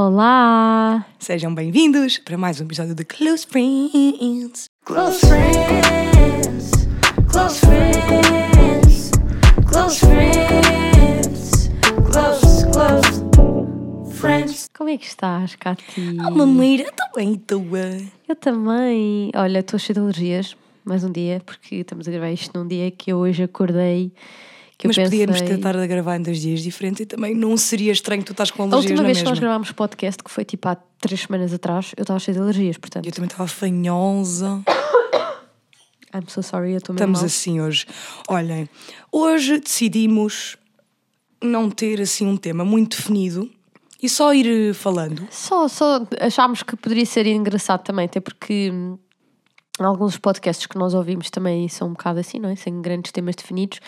[0.00, 1.04] Olá!
[1.18, 4.66] Sejam bem-vindos para mais um episódio de Close Friends.
[4.84, 6.70] Close friends,
[7.32, 9.10] close friends,
[9.66, 11.70] close friends,
[12.12, 14.70] close, close friends.
[14.72, 16.16] Como é que estás, Cati?
[16.24, 17.98] Oh, mameira, estou bem, tua?
[18.28, 19.32] Eu também.
[19.34, 22.88] Olha, estou cheia de alergias, mais um dia, porque estamos a gravar isto num dia
[22.92, 24.12] que eu hoje acordei.
[24.78, 25.26] Que Mas eu pensei...
[25.26, 28.52] podíamos tentar a gravar em dois dias diferentes e também não seria estranho tu estás
[28.52, 31.22] com A alergias última na vez que nós gravámos podcast, que foi tipo há três
[31.22, 33.04] semanas atrás, eu estava cheia de alergias, portanto.
[33.04, 34.62] Eu também estava fanhosa.
[36.14, 37.26] I'm so sorry, eu estou Estamos mal.
[37.26, 37.86] assim hoje.
[38.28, 38.68] Olhem,
[39.10, 40.56] hoje decidimos
[41.42, 43.50] não ter assim um tema muito definido
[44.00, 45.26] e só ir eh, falando.
[45.28, 48.96] Só, só achámos que poderia ser engraçado também, até porque hum,
[49.86, 52.56] alguns podcasts que nós ouvimos também são um bocado assim, não é?
[52.56, 53.80] Sem grandes temas definidos.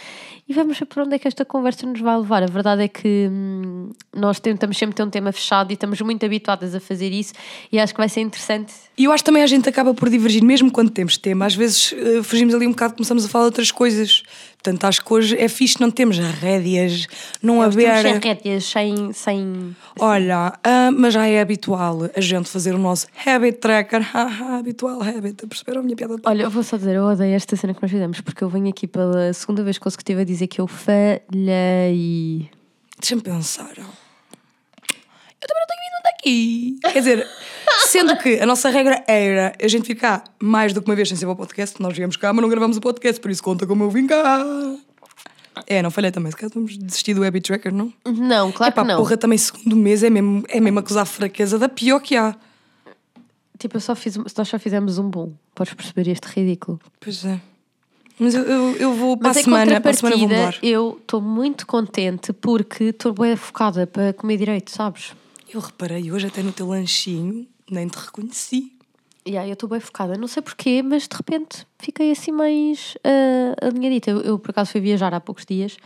[0.48, 2.42] E vamos ver para onde é que esta conversa nos vai levar.
[2.42, 6.24] A verdade é que hum, nós tentamos sempre ter um tema fechado e estamos muito
[6.24, 7.34] habituadas a fazer isso
[7.72, 8.72] e acho que vai ser interessante.
[8.96, 11.46] E eu acho que também a gente acaba por divergir, mesmo quando temos tema.
[11.46, 14.22] Às vezes eh, fugimos ali um bocado, começamos a falar de outras coisas.
[14.62, 17.06] Portanto, acho que hoje é fixe não temos rédeas,
[17.42, 18.20] não Temos sem haver.
[18.22, 19.76] rédeas, sem, sem...
[19.98, 24.02] Olha, ah, mas já é habitual a gente fazer o nosso habit tracker.
[24.12, 25.46] Haha, habitual habit.
[25.46, 26.16] Perceberam a minha piada?
[26.24, 28.68] Olha, eu vou só dizer, eu odeio esta cena que nós fizemos porque eu venho
[28.68, 32.50] aqui pela segunda vez consecutiva a dizer que eu falhei.
[32.98, 33.72] Deixa-me pensar.
[35.42, 36.78] Eu também não tenho vindo até aqui.
[36.82, 37.28] Quer dizer,
[37.86, 41.16] sendo que a nossa regra era a gente ficar mais do que uma vez sem
[41.16, 43.66] ser para o podcast, nós viemos cá, mas não gravamos o podcast, por isso conta
[43.66, 44.44] como eu vim cá.
[45.66, 46.30] É, não falhei também.
[46.30, 47.92] Se calhar vamos desistir do Habit Tracker, não?
[48.06, 48.96] Não, claro Epá, que não.
[48.98, 52.34] porra, também segundo mês é mesmo, é mesmo acusar fraqueza da pior que há.
[53.58, 55.32] Tipo, eu só fiz, nós só fizemos um bom.
[55.54, 56.80] Podes perceber este ridículo.
[56.98, 57.38] Pois é.
[58.18, 60.58] Mas eu, eu, eu vou para Mas a em semana, para a semana vou mudar.
[60.62, 65.12] eu estou muito contente porque estou bem focada para comer direito, sabes?
[65.52, 68.72] Eu reparei hoje até no teu lanchinho, nem te reconheci.
[69.26, 70.16] E aí eu estou bem focada.
[70.16, 74.12] Não sei porquê, mas de repente fiquei assim mais uh, alinhadita.
[74.12, 75.76] Eu, eu, por acaso fui viajar há poucos dias,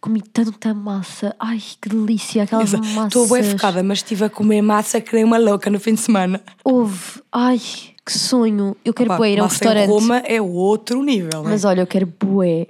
[0.00, 1.34] comi tanta massa.
[1.38, 3.06] Ai, que delícia, aquelas massas.
[3.06, 6.00] Estou bem focada, mas estive a comer massa que nem uma louca no fim de
[6.00, 6.40] semana.
[6.62, 7.20] Houve.
[7.32, 7.60] Ai,
[8.06, 8.76] que sonho.
[8.84, 9.90] Eu quero Pá, bué ir a um massa em restaurante.
[9.90, 11.50] Roma é outro nível, não é?
[11.50, 12.68] Mas olha, eu quero bué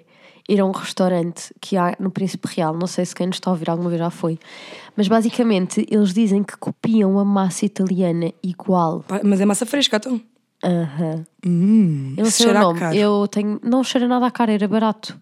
[0.48, 2.75] ir a um restaurante que há no Príncipe Real.
[2.75, 4.38] Não sei se quem nos está a ouvir alguma vez já foi.
[4.97, 9.04] Mas basicamente eles dizem que copiam a massa italiana igual.
[9.22, 10.20] Mas é massa fresca, então.
[10.64, 11.25] Aham.
[11.47, 12.81] Hum, Eu não sei o nome.
[12.97, 13.60] Eu tenho.
[13.62, 15.16] Não cheira nada a cara, era barato.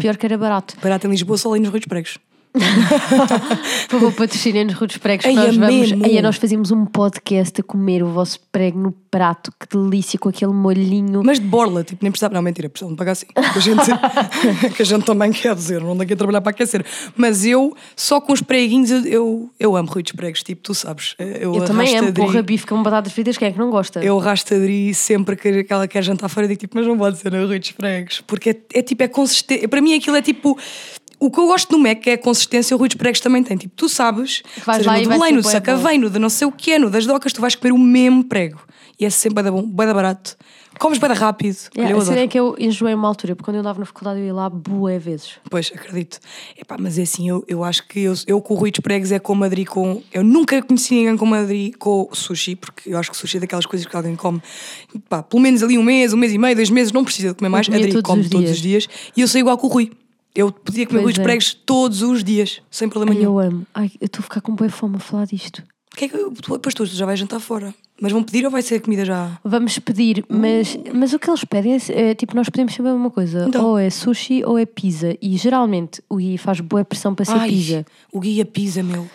[0.00, 0.76] Pior que era barato.
[0.82, 2.18] Barato em Lisboa, só ali nos Rios Pregos.
[3.88, 5.26] Por favor, patrocinem-nos Rudos Pregos.
[5.26, 5.92] Ai, nós vamos.
[6.04, 9.52] Aí nós fazíamos um podcast a comer o vosso prego no prato.
[9.58, 11.22] Que delícia, com aquele molhinho.
[11.24, 12.32] Mas de borla, tipo, nem precisava.
[12.32, 13.26] Não, mentira, precisava de pagar assim.
[13.26, 13.90] Que a gente,
[14.76, 16.86] que a gente também quer dizer, não ando aqui a trabalhar para aquecer.
[17.16, 21.16] Mas eu, só com os preguinhos, eu, eu, amo Rios Pregos, tipo, tu sabes.
[21.18, 22.12] Eu, eu também amo.
[22.12, 23.36] Porra, bife com batatas fritas.
[23.36, 23.98] Quem é que não gosta?
[24.04, 27.44] Eu rastadri sempre que ela quer jantar fora, digo tipo, mas não pode ser a
[27.44, 28.22] Rui dos Pregos.
[28.24, 29.66] Porque é, é tipo, é consistente.
[29.66, 30.56] Para mim aquilo é tipo.
[31.18, 33.56] O que eu gosto no Mac é a consistência, o Rui dos Pregos também tem.
[33.56, 36.18] Tipo, tu sabes, vais seja lá no de vai Belém, no de Sacavém, no de
[36.18, 38.60] não sei o que é, no das docas, tu vais comer o mesmo prego.
[38.98, 40.36] E é sempre bué da bom, bué da barato.
[40.78, 41.56] Comes bué da rápido.
[41.76, 43.78] Olha, Yeah, eu a cena é que eu enjoei uma altura, porque quando eu andava
[43.78, 45.34] na faculdade eu ia lá bué vezes.
[45.50, 46.18] Pois, acredito.
[46.56, 49.12] Epá, mas é assim, eu, eu acho que eu, eu com o Rui dos Pregos
[49.12, 50.02] é com Madrid com.
[50.12, 53.66] Eu nunca conheci ninguém com Madrid com sushi, porque eu acho que sushi é daquelas
[53.66, 54.40] coisas que alguém come
[55.08, 57.34] pá, pelo menos ali um mês, um mês e meio, dois meses, não precisa de
[57.34, 57.68] comer mais.
[57.68, 59.90] Adri todos come os todos os dias e eu sou igual com o Rui.
[60.34, 61.22] Eu podia comer Pois é.
[61.22, 63.32] Pregos todos os dias, sem problema Ai, nenhum.
[63.32, 63.66] eu amo.
[63.74, 65.62] Ai, eu estou a ficar com bué fome a falar disto.
[65.96, 67.72] Que é que eu- tu- Depois tu já vais jantar fora.
[68.00, 69.38] Mas vão pedir ou vai ser comida já?
[69.44, 72.94] Vamos pedir, mas, mas o que eles pedem é, é, tipo, nós pedimos sempre a
[72.94, 73.44] mesma coisa.
[73.48, 73.64] Então.
[73.64, 75.16] Ou é sushi ou é pizza.
[75.22, 77.86] E geralmente o Gui faz boa pressão para ser Ai, pizza.
[78.12, 79.08] o guia pizza, meu.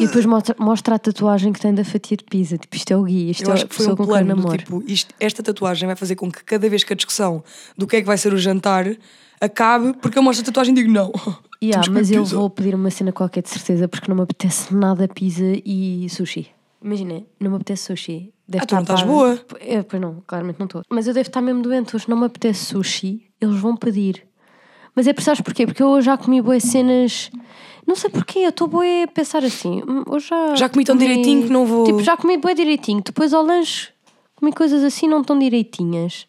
[0.00, 2.56] E depois mostra, mostra a tatuagem que tem da fatia de pizza.
[2.56, 4.82] Tipo, isto é o Gui, isto Eu é acho que foi um plano do tipo,
[4.86, 7.44] isto- esta tatuagem vai fazer com que cada vez que a discussão
[7.76, 8.86] do que é que vai ser o jantar
[9.40, 11.12] acabe, porque eu mostro a tatuagem e digo não.
[11.62, 15.08] Yeah, mas eu vou pedir uma cena qualquer de certeza porque não me apetece nada
[15.08, 16.48] pizza e sushi.
[16.84, 18.30] Imagina, não me apetece sushi.
[18.46, 19.14] Deve Ah, tu não estás parva.
[19.14, 19.40] boa.
[19.60, 20.82] É, pois não, claramente não estou.
[20.90, 24.22] Mas eu devo estar mesmo doente hoje, não me apetece sushi, eles vão pedir.
[24.94, 25.64] Mas é por sabes porquê?
[25.66, 27.30] Porque eu já comi boas cenas.
[27.86, 29.82] Não sei porquê, eu estou boa a pensar assim.
[29.88, 30.54] hum, Hoje já.
[30.56, 33.00] Já comi tão direitinho que não vou- Tipo, já comi boa direitinho.
[33.02, 33.88] Depois ao lanche
[34.34, 36.26] comi coisas assim não tão direitinhas.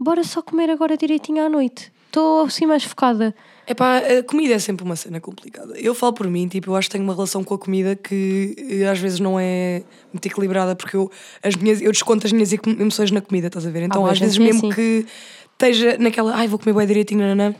[0.00, 1.92] Bora só comer agora direitinho à noite.
[2.06, 3.34] Estou assim mais focada.
[3.68, 5.78] Epá, a comida é sempre uma cena complicada.
[5.78, 8.56] Eu falo por mim, tipo, eu acho que tenho uma relação com a comida que
[8.58, 9.82] eh, às vezes não é
[10.12, 11.08] muito equilibrada, porque eu,
[11.42, 13.82] as minhas, eu desconto as minhas emo- emoções na comida, estás a ver?
[13.82, 14.74] Então boa às vezes é mesmo assim.
[14.74, 15.06] que
[15.52, 17.54] esteja naquela, ai, vou comer bem direitinho, nananã.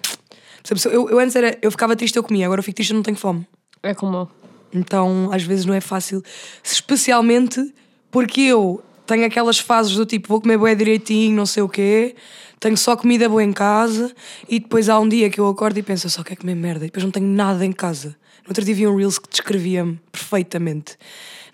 [0.93, 3.03] Eu, eu antes era, eu ficava triste, eu comia, agora eu fico triste, eu não
[3.05, 3.47] tenho fome.
[3.83, 4.29] É como eu.
[4.73, 6.23] Então, às vezes não é fácil,
[6.65, 7.73] especialmente
[8.11, 8.83] porque eu
[9.15, 12.15] tenho aquelas fases do tipo, vou comer bué direitinho, não sei o quê,
[12.61, 14.13] tenho só comida boa em casa
[14.49, 16.85] e depois há um dia que eu acordo e penso, eu só quero comer merda
[16.85, 18.17] e depois não tenho nada em casa.
[18.45, 20.97] No outro dia vi um Reels que descrevia-me perfeitamente.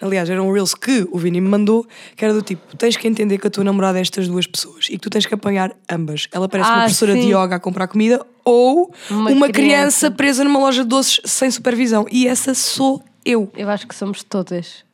[0.00, 3.08] Aliás, era um Reels que o Vini me mandou, que era do tipo: tens que
[3.08, 5.74] entender que a tua namorada é estas duas pessoas e que tu tens que apanhar
[5.90, 6.28] ambas.
[6.32, 7.28] Ela parece uma Ah, professora de sim.
[7.34, 9.52] yoga a comprar comida ou Uma uma, criança.
[9.52, 12.06] criança presa numa loja de doces sem supervisão.
[12.10, 13.50] E essa sou eu.
[13.56, 14.85] Eu acho que somos todas.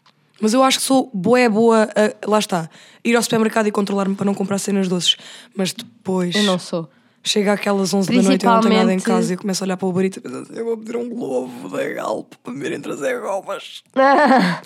[0.42, 2.68] Mas eu acho que sou boa, boa, a- lá está,
[3.04, 5.16] ir ao supermercado e controlar-me para não comprar cenas doces.
[5.56, 6.88] Mas depois Eu não sou.
[7.22, 9.62] chega àquelas 11 da noite e eu não tenho nada em casa e eu começo
[9.62, 11.84] a olhar para o Uber Eats e penso assim, eu vou pedir um globo da
[11.94, 13.84] Galp para me virem trazer gomas.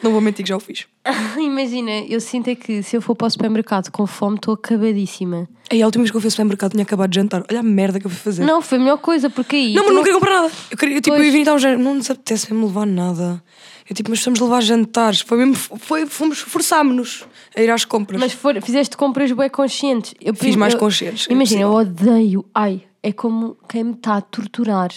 [0.03, 0.87] Não vou mentir que já o fiz.
[1.39, 5.47] Imagina, eu sinto é que se eu for para o supermercado com fome, estou acabadíssima.
[5.71, 7.45] Aí a última vez que eu fui ao supermercado tinha acabado de jantar.
[7.51, 8.45] Olha a merda que eu fui fazer.
[8.45, 9.75] Não, foi a melhor coisa, porque aí.
[9.75, 10.53] Não, mas não queria comprar nada.
[10.71, 11.27] Eu queria, tipo, eu Pois.
[11.27, 13.43] ia vir e estava já, não nos apetece mesmo levar nada.
[13.89, 15.21] Eu tipo, mas precisamos levar jantares.
[15.21, 17.25] Foi mesmo, foi, fomos, forçámos-nos
[17.57, 18.21] a ir às compras.
[18.21, 20.13] Mas for, fizeste compras bem conscientes.
[20.21, 22.45] Eu, Fiz mais eu- conscientes, é Imagina, eu odeio.
[22.55, 24.91] Ai, é como quem me está a torturar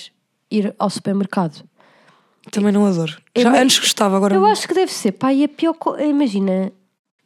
[0.49, 1.63] ir ao supermercado.
[2.51, 3.15] Também não adoro.
[3.35, 5.75] Eu- Já antes gostava, agora Eu acho que deve ser, pá, e a pior.
[5.99, 6.71] Imagina,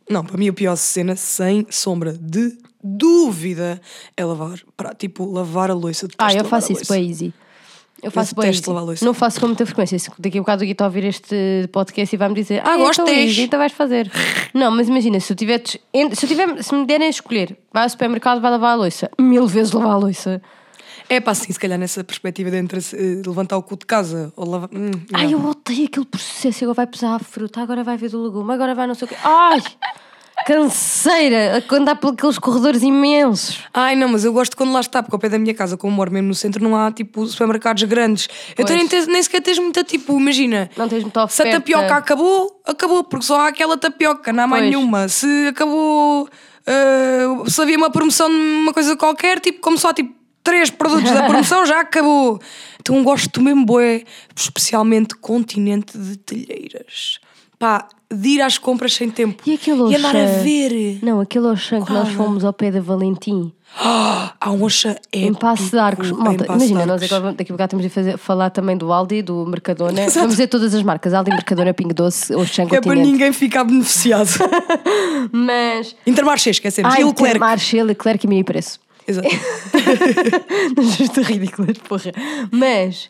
[0.10, 3.80] Não, para mim a pior cena, sem sombra de dúvida,
[4.18, 4.60] é lavar.
[4.76, 6.10] Para, tipo, lavar a louça.
[6.18, 7.34] Ah, eu faço isso bem easy.
[8.04, 9.06] Eu faço bem louça.
[9.06, 9.98] Não faço com muita frequência.
[9.98, 12.76] Se Daqui a bocado o Gui está a ouvir este podcast e vai-me dizer Ah,
[12.78, 14.12] gosto então, deste." easy, então vais fazer.
[14.54, 17.84] Não, mas imagina, se eu tiver, se eu tiver, se me derem a escolher, vai
[17.84, 19.10] ao supermercado, vai lavar a louça.
[19.20, 20.42] Mil vezes lavar a louça.
[21.10, 22.80] É pá, sim, se calhar nessa perspectiva de entre
[23.26, 24.70] levantar o cu de casa ou lavar.
[24.74, 26.64] Hum, Ai, eu odeio aquele processo.
[26.64, 29.10] Agora vai pesar a fruta, agora vai ver do legume, agora vai não sei o
[29.10, 29.16] quê.
[29.24, 29.62] Ai,
[30.46, 31.64] canseira.
[31.70, 33.60] A andar por aqueles corredores imensos.
[33.74, 35.94] Ai não, mas eu gosto quando lá está, porque ao pé da minha casa, como
[35.94, 38.28] moro mesmo no centro, não há tipo supermercados grandes.
[38.58, 38.78] Eu Pois.
[38.78, 40.70] nem, tens- nem sequer tens muita tipo, imagina.
[40.78, 41.60] Não tens muita Se a oferta.
[41.60, 44.76] tapioca acabou, acabou, porque só há aquela tapioca, não há mais Pois.
[44.76, 45.08] nenhuma.
[45.08, 46.28] Se acabou,
[46.66, 50.14] eh, se havia uma promoção de uma coisa qualquer, tipo, como só tipo
[50.44, 52.40] três produtos da promoção, já acabou.
[52.82, 54.04] Então gosto mesmo, boé,
[54.36, 57.20] especialmente continente de telheiras.
[57.58, 59.42] Pá, de ir às compras sem tempo.
[59.46, 60.44] E aquele E andar a Auchan?
[60.44, 61.00] ver.
[61.02, 63.52] Não, aquele Auchan que nós fomos ao pé da Valentim.
[63.76, 66.10] Ah, há um Oxa Em Passo de Arcos.
[66.10, 69.24] épico, Malta, imagina, nós agora daqui a bocado temos de fazer, falar também do Aldi,
[69.24, 70.02] do Mercadona.
[70.02, 70.20] Exato.
[70.20, 73.64] Vamos dizer todas as marcas: Aldi, Mercadona, Pingo Doce, Auchan, Que é para ninguém ficar
[73.64, 74.30] beneficiado.
[75.32, 75.96] Mas.
[76.06, 76.94] Intermarché, esquecemos.
[76.94, 77.40] Ai, e o Leclerc.
[77.40, 78.80] Marché, Leclerc e meio preço.
[79.08, 79.28] Exato.
[81.02, 82.12] Isto é ridículo, porra.
[82.52, 83.10] Mas.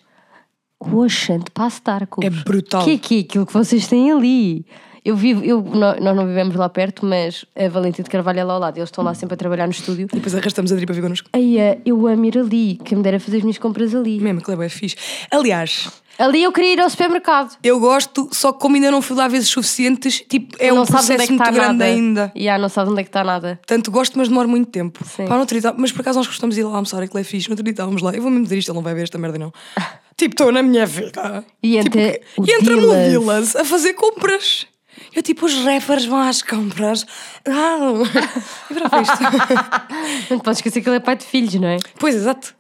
[0.80, 2.26] O Auchan de Passo de Arcos.
[2.26, 2.82] É brutal.
[2.82, 4.66] O que é que é aquilo que vocês têm ali?
[5.06, 8.44] Eu vivo, eu, nó- nós não vivemos lá perto, mas a Valentim de Carvalho é
[8.44, 8.78] lá ao lado.
[8.78, 10.08] Eles estão lá sempre a trabalhar no estúdio.
[10.12, 11.30] E depois arrastamos a dripa vir connosco.
[11.34, 14.20] Aí, eh, eu amo ir ali, que me dera fazer as minhas compras ali.
[14.20, 14.96] Mesmo, aquilo é fixe.
[15.30, 17.58] Aliás, Ali eu queria ir ao supermercado.
[17.64, 20.80] eu gosto, só que como ainda não fui lá vezes suficientes, tipo, é não um
[20.82, 21.86] onde processo é que muito está grande nada.
[21.86, 22.32] ainda.
[22.36, 23.60] Yeah, não sabes onde é que está nada.
[23.66, 25.04] Tanto gosto, mas demora muito tempo.
[25.06, 25.26] Sim.
[25.26, 27.50] Pá, dia, mas por acaso nós gostamos de ir lá almoçar, aquilo é fixe.
[27.50, 29.18] No outro dia estávamos lá, eu vou mesmo dizer isto, ele não vai ver esta
[29.18, 29.52] merda, não.
[30.16, 31.44] tipo, estou na minha vida.
[31.64, 33.10] E tipo, entra e entra-me o.
[33.10, 34.68] Dillas a fazer compras.
[35.16, 37.06] Eu tipo, os rappers vão às compras.
[37.48, 37.78] Ah,
[38.72, 39.24] e para isto.
[40.30, 41.78] Não te podes esquecer que ele é pai de filhos, não é?
[42.00, 42.56] Pois, exato.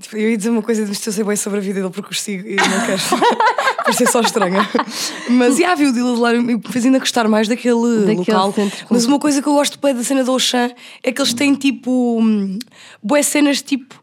[0.00, 2.10] Tipo, Eu ia dizer uma coisa, mas eu sei bem sobre a vida dele porque
[2.10, 3.00] os sigo e não quero
[3.84, 4.66] parecer só estranha.
[5.28, 8.54] Mas já vi o Dillas lá e me fez ainda gostar mais daquele, Daquele local.
[8.88, 10.70] Mas uma coisa que eu gosto bem da cena do Auchan
[11.02, 12.18] é que eles têm tipo.
[12.20, 12.58] hum,
[13.02, 14.02] Boé cenas tipo.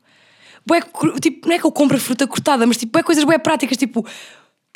[0.66, 0.82] Bué,
[1.22, 4.06] tipo, não é que eu compro fruta cortada, mas tipo, é coisas bem práticas, tipo.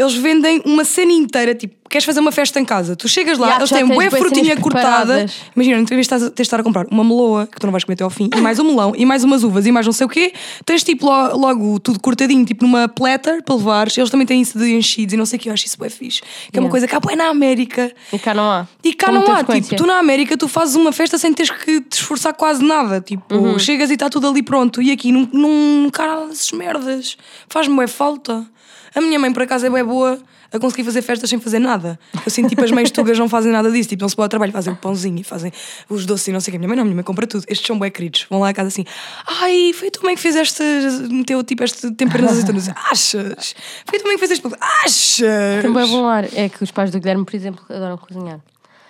[0.01, 3.50] Eles vendem uma cena inteira, tipo, queres fazer uma festa em casa, tu chegas lá,
[3.50, 5.25] Ya, eles têm bué bué frutinha cortada.
[5.55, 8.03] Imagina, em vez de estar a comprar uma meloa, que tu não vais comer até
[8.03, 10.10] ao fim, e mais um melão, e mais umas uvas, e mais não sei o
[10.10, 10.34] quê,
[10.65, 13.98] tens tipo lo- logo, tudo cortadinho, tipo numa platter para levares.
[13.98, 15.89] Eles também têm isso de enchidos e não sei o que, eu acho isso bem
[15.89, 16.22] fixe.
[16.51, 17.91] Que é uma coisa que há bué na América.
[18.13, 18.67] E cá não há.
[18.84, 21.51] E cá Com não há, tipo, tu na América tu fazes uma festa sem teres
[21.51, 23.01] que te esforçar quase nada.
[23.01, 23.60] Tipo, Uhum.
[23.60, 24.81] chegas e está tudo ali pronto.
[24.81, 27.17] E aqui não, não cara dessas merdas.
[27.50, 28.46] Faz-me bué falta.
[28.94, 30.20] A minha mãe, por acaso, é bué boa
[30.54, 31.98] a conseguir fazer festas sem fazer nada.
[32.26, 33.88] Eu sinto tipo as mães tugas não fazem nada disso.
[33.90, 35.50] Tipo, não se pode ao trabalho, fazem o pãozinho e fazem
[35.90, 36.58] os doces e não sei o quê.
[36.58, 37.46] Minha mãe não, minha mãe compra tudo.
[37.48, 38.26] Estes são bué queridos.
[38.30, 38.84] Vão lá a casa assim,
[39.26, 40.62] ai, foi tu mãe que fizeste,
[41.10, 42.68] meteu tipo este tempero nas azeitonas.
[42.92, 43.56] Achas?
[43.86, 45.64] Foi tu mãe que fizeste, achas?
[45.64, 46.26] Bem bom ar.
[46.36, 48.40] É que os pais do Guilherme, por exemplo, adoram cozinhar.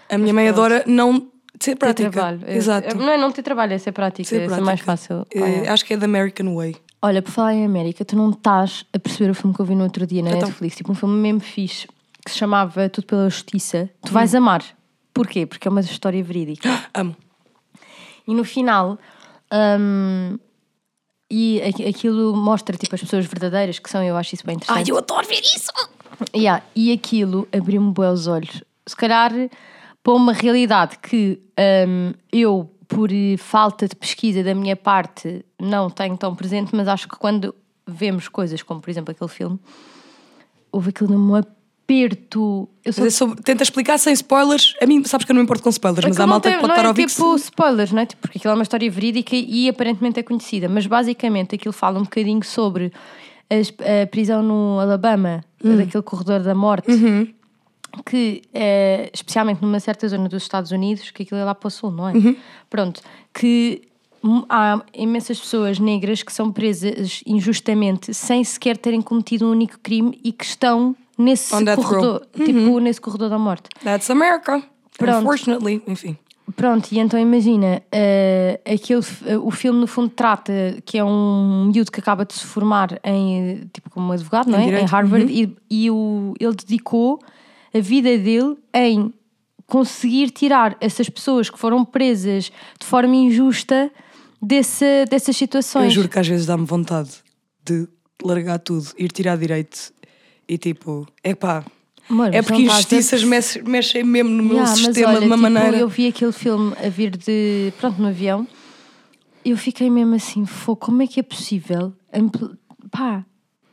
[0.10, 1.27] A minha mãe adora não
[1.60, 2.10] ser Ter prática.
[2.10, 2.39] trabalho.
[2.48, 2.88] É- Exato.
[2.89, 4.27] é- não é não ter trabalho, é ser prática.
[4.27, 4.86] Ser é ser mais prática.
[4.86, 5.27] fácil.
[5.34, 5.74] É, Olha.
[5.74, 6.75] acho que é da American Way.
[7.01, 9.75] Olha, por falar em América, tu não estás a perceber o filme que eu vi
[9.75, 10.41] no outro dia na Então.
[10.48, 11.88] Netflix, tipo um filme mesmo fixe,
[12.24, 13.89] que se chamava Tudo pela Justiça.
[14.05, 14.63] Tu vais amar.
[15.13, 15.46] Porquê?
[15.46, 16.70] Porque é uma história verídica.
[16.93, 17.15] Amo.
[18.27, 19.00] E no final,
[19.51, 20.38] hum,
[21.29, 24.77] e aqui- aquilo mostra tipo as pessoas verdadeiras que são, eu acho isso bem interessante.
[24.77, 25.72] Ai, eu adoro ver isso!
[26.36, 28.63] Yeah, e aquilo abriu-me bem os olhos.
[28.86, 29.31] Se calhar
[30.03, 31.41] para uma realidade que
[31.88, 36.88] hum, eu, por eh, falta de pesquisa da minha parte, não tenho tão presente, mas
[36.88, 37.55] acho que quando
[37.88, 39.57] vemos coisas como, por exemplo, aquele filme,
[40.71, 42.69] houve aquilo num aperto.
[42.83, 44.75] Eu sou é sobre- tenta explicar sem spoilers.
[44.81, 46.57] A mim, sabes que eu não me importo com spoilers, mas Aquilo há malta tem-
[46.57, 48.05] que pode não estar a é ouvir que tipo se- spoilers, não é?
[48.05, 52.00] Tipo, Porque aquilo é uma história verídica e aparentemente é conhecida, mas basicamente aquilo fala
[52.00, 52.91] um bocadinho sobre
[53.50, 55.77] as- a prisão no Alabama, Hum.
[55.77, 57.27] daquele corredor da morte, Uhum.
[58.05, 61.71] Que é, especialmente numa certa zona dos Estados Unidos, que aquilo é lá para o
[61.71, 62.13] sul, não é?
[62.13, 62.36] Uhum.
[62.69, 63.01] Pronto,
[63.33, 63.81] que
[64.50, 70.19] há imensas pessoas negras que são presas injustamente sem sequer terem cometido um único crime
[70.24, 73.69] e que estão nesse On corredor, tipo nesse corredor da morte.
[73.83, 74.62] That's America.
[74.98, 75.19] Pronto.
[75.19, 75.81] Unfortunately.
[75.88, 76.17] Enfim.
[76.55, 80.51] Pronto, e então imagina, eh, aquele, eh, o filme no fundo trata
[80.83, 84.63] que é um miúdo que acaba de se formar em, tipo como advogado, não é?
[84.63, 87.19] Em Direito, Harvard, e, e o, ele dedicou
[87.73, 89.13] a vida dele em
[89.65, 93.91] conseguir tirar essas pessoas que foram presas de forma injusta
[94.41, 95.93] desse, dessas Eu situações.
[95.93, 97.09] juro que às vezes dá-me vontade
[97.65, 97.87] de
[98.23, 99.93] largar tudo, ir tirar direito
[100.47, 101.63] e tipo, epá.
[102.09, 105.35] Amor, é porque injustiças mexem, mexem mesmo no meu Yeah, mas sistema olha, de uma
[105.37, 105.77] tipo, maneira.
[105.77, 107.71] Eu vi aquele filme a vir de.
[107.79, 108.45] Pronto, no avião.
[109.45, 111.93] Eu fiquei mesmo assim, "Fô, como é que é possível?
[112.91, 113.25] Pá,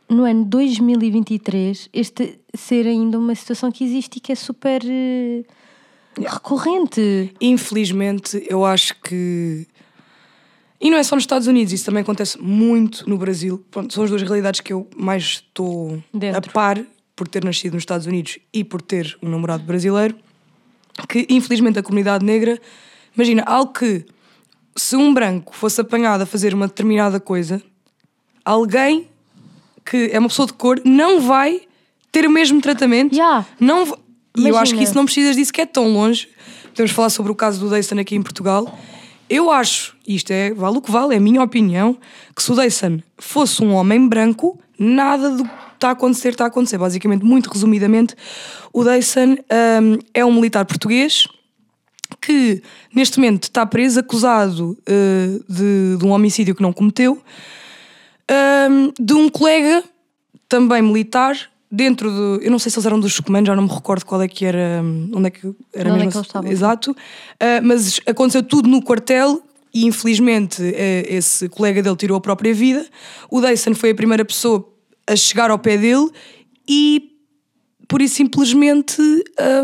[0.09, 4.81] no ano 2023, este ser ainda uma situação que existe e que é super.
[4.83, 5.43] eh,
[6.17, 7.33] recorrente.
[7.39, 9.67] Infelizmente, eu acho que.
[10.81, 13.63] E não é só nos Estados Unidos, isso também acontece muito no Brasil.
[13.69, 16.37] Pronto, são as duas realidades que eu mais estou Dentro.
[16.37, 16.81] a par
[17.15, 20.15] por ter nascido nos Estados Unidos e por ter um namorado brasileiro.
[21.07, 22.59] Que infelizmente a comunidade negra,
[23.13, 24.05] imagina, algo que
[24.73, 27.61] se um branco fosse apanhado a fazer uma determinada coisa,
[28.45, 29.08] alguém
[29.89, 31.61] que é uma pessoa de cor não vai
[32.11, 33.13] ter o mesmo tratamento.
[33.13, 33.45] Yeah.
[33.59, 33.97] Não
[34.37, 36.29] E eu acho que isso não precisas disso que é tão longe.
[36.69, 38.77] Podemos falar sobre o caso do Dayson aqui em Portugal.
[39.29, 41.97] Eu acho, e isto é, vale o que vale, é a minha opinião,
[42.35, 46.45] que se o Dayson fosse um homem branco, nada do que está a acontecer está
[46.45, 46.77] a acontecer.
[46.77, 48.15] Basicamente, muito resumidamente,
[48.73, 49.37] o Dayson
[49.81, 51.27] hum, é um militar português
[52.21, 52.61] que
[52.93, 57.21] neste momento está preso, acusado eh, de, de um homicídio que não cometeu,
[58.29, 59.83] hum, de um colega
[60.47, 61.37] também militar,
[61.71, 62.39] dentro do.
[62.41, 64.45] Eu não sei se eles eram dos comandos, já não me recordo qual é que
[64.45, 64.81] era.
[64.83, 66.11] hum, Onde é que era Onde é mesmo.
[66.11, 66.51] que eles estavam?
[66.51, 66.95] Exato.
[67.39, 69.41] Ah, mas aconteceu tudo no quartel.
[69.71, 72.87] E infelizmente eh, esse colega dele tirou a própria vida.
[73.29, 74.67] O Dyson foi a primeira pessoa
[75.05, 76.09] a chegar ao pé dele
[76.67, 77.11] e
[77.87, 78.99] por isso simplesmente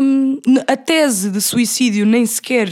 [0.00, 2.70] hum, a tese de suicídio nem sequer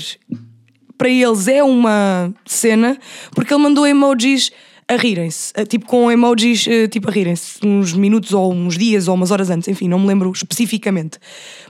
[0.97, 2.97] para eles é uma cena,
[3.35, 4.53] porque ele mandou emojis
[4.87, 9.09] a rirem-se, eh, tipo com emojis eh, tipo a rirem-se, uns minutos ou uns dias
[9.09, 11.19] ou umas horas antes, enfim, não me lembro especificamente.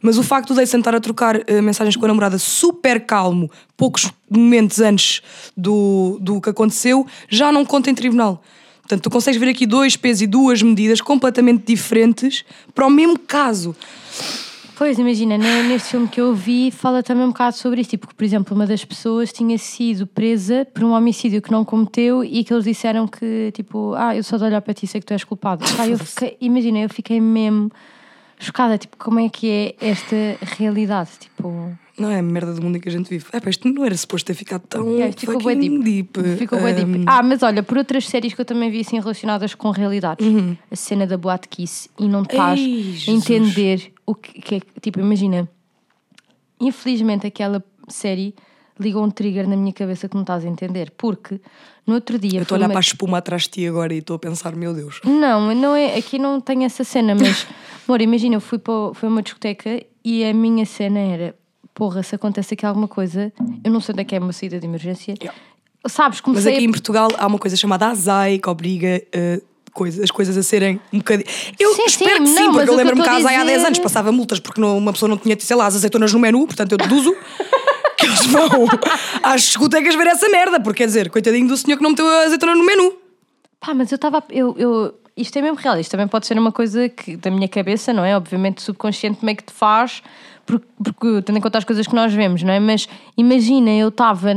[0.02, 3.50] Mas o facto de Dyson estar a trocar eh, mensagens com a namorada super calmo,
[3.76, 5.22] poucos momentos antes
[5.56, 8.42] do, do que aconteceu, já não conta em tribunal.
[8.82, 12.44] Portanto, tu consegues ver aqui dois pesos e duas medidas completamente diferentes
[12.74, 13.74] para o mesmo caso.
[14.76, 17.90] Pois, imagina, ne- neste filme que eu vi, fala também um bocado sobre isso.
[17.90, 21.64] Tipo, que, por exemplo, uma das pessoas tinha sido presa por um homicídio que não
[21.64, 25.00] cometeu e que eles disseram que, tipo, ah, eu só de olhar para ti sei
[25.00, 25.64] que tu és culpado.
[25.76, 27.70] Pá, eu fiquei, imagina, eu fiquei mesmo
[28.38, 28.76] chocada.
[28.76, 30.16] Tipo, como é que é esta
[30.58, 31.10] realidade?
[31.20, 33.26] Tipo, Não é a merda do mundo em que a gente vive.
[33.32, 36.12] É, pá, isto não era suposto ter ficado tão é, ficou fucking deep.
[36.12, 36.36] deep.
[36.38, 36.90] Ficou bué deep.
[36.98, 40.26] Um, Ah, mas olha, por outras séries que eu também vi assim relacionadas com realidades,
[40.26, 40.56] Uhum.
[40.70, 44.60] a cena da Boate Kiss e não estás a entender o que, que é.
[44.80, 45.48] Tipo, imagina,
[46.60, 48.34] infelizmente aquela série
[48.78, 51.40] ligou um trigger na minha cabeça que não estás a entender, porque
[51.86, 52.40] no outro dia.
[52.40, 54.16] Eu estou a foi olhar uma- para a espuma atrás de ti agora e estou
[54.16, 55.00] a pensar, meu Deus.
[55.04, 57.46] Não, não é, aqui não tem essa cena, mas
[57.86, 61.34] amor, imagina, eu fui para fui a uma discoteca e a minha cena era
[61.74, 63.32] porra, se acontece aqui alguma coisa,
[63.64, 65.14] eu não sei onde é que é uma saída de emergência.
[65.20, 65.38] Yeah.
[65.86, 69.02] Sabes, Mas comecei aqui a em Portugal há uma coisa chamada ASAI que obriga
[69.72, 71.28] coisa- as coisas a serem um bocadinho.
[71.58, 73.44] Eu Sim, espero sim, que sim, não, mas porque eu lembro-me que a ASAI há
[73.44, 76.12] 10 dizer- anos passava multas porque não- uma pessoa não tinha, sei lá, as azeitonas
[76.12, 77.14] no menu, portanto eu deduzo
[77.98, 78.48] que eles vão
[79.22, 82.22] às discotecas ver essa merda, porque quer dizer, coitadinho do senhor que não meteu a
[82.24, 82.94] azeitona no menu.
[83.60, 84.22] Pá, mas eu estava.
[84.30, 87.48] Eu, eu, isto é mesmo real, isto também pode ser uma coisa que da minha
[87.48, 88.16] cabeça, não é?
[88.16, 90.02] Obviamente, subconsciente meio que te faz,
[90.46, 92.60] porque, porque tendo em conta as coisas que nós vemos, não é?
[92.60, 94.30] Mas imagina, eu estava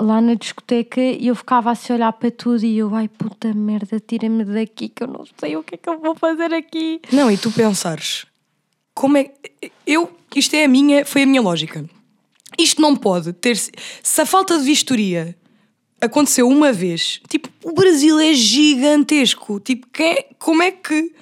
[0.00, 4.00] lá na discoteca e eu ficava a olhar para tudo e eu, ai puta merda,
[4.00, 7.00] tira-me daqui que eu não sei o que é que eu vou fazer aqui.
[7.12, 8.26] Não, e tu pensares,
[8.94, 9.30] como é.
[9.86, 11.84] Eu, isto é a minha, foi a minha lógica.
[12.58, 13.56] Isto não pode ter.
[13.56, 15.34] Se a falta de vistoria
[16.00, 19.60] aconteceu uma vez, tipo, o Brasil é gigantesco.
[19.60, 21.12] Tipo, quem é- como é que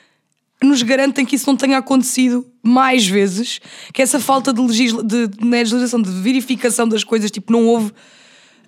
[0.63, 3.61] nos garantem que isso não tenha acontecido mais vezes?
[3.93, 7.93] Que essa falta de, legisla de, de legislação, de verificação das coisas, tipo, não houve.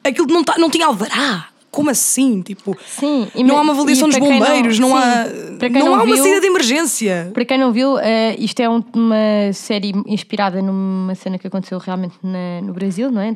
[0.05, 1.49] Aquilo não, tá, não tinha alvará.
[1.71, 2.43] Como assim?
[2.43, 6.03] Tipo, Sim, não há uma avaliação dos não- bombeiros, não, sim, há, não, não há
[6.03, 7.31] uma viu- saída de emergência.
[7.33, 11.79] Para quem não viu, eh, isto é um- uma série inspirada numa cena que aconteceu
[11.79, 13.33] realmente na- no Brasil, não é?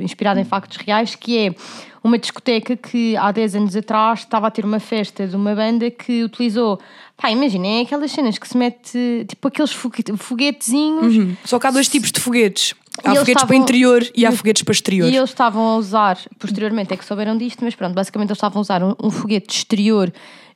[0.00, 1.54] Inspirada em factos reais, que é
[2.02, 5.88] uma discoteca que há 10 anos atrás estava a ter uma festa de uma banda
[5.88, 6.80] que utilizou.
[7.16, 11.36] Pá, imaginem, é aquelas cenas que se mete, tipo aqueles fogue- foguetezinhos.
[11.44, 12.74] Só que há dois tipos de foguetes.
[12.98, 15.08] Há foguetes para estavam- interior e há foguetes para exterior.
[15.10, 18.58] E eles estavam a usar, posteriormente é que souberam disto, mas pronto, basicamente eles estavam
[18.58, 20.12] a usar um, um foguete exterior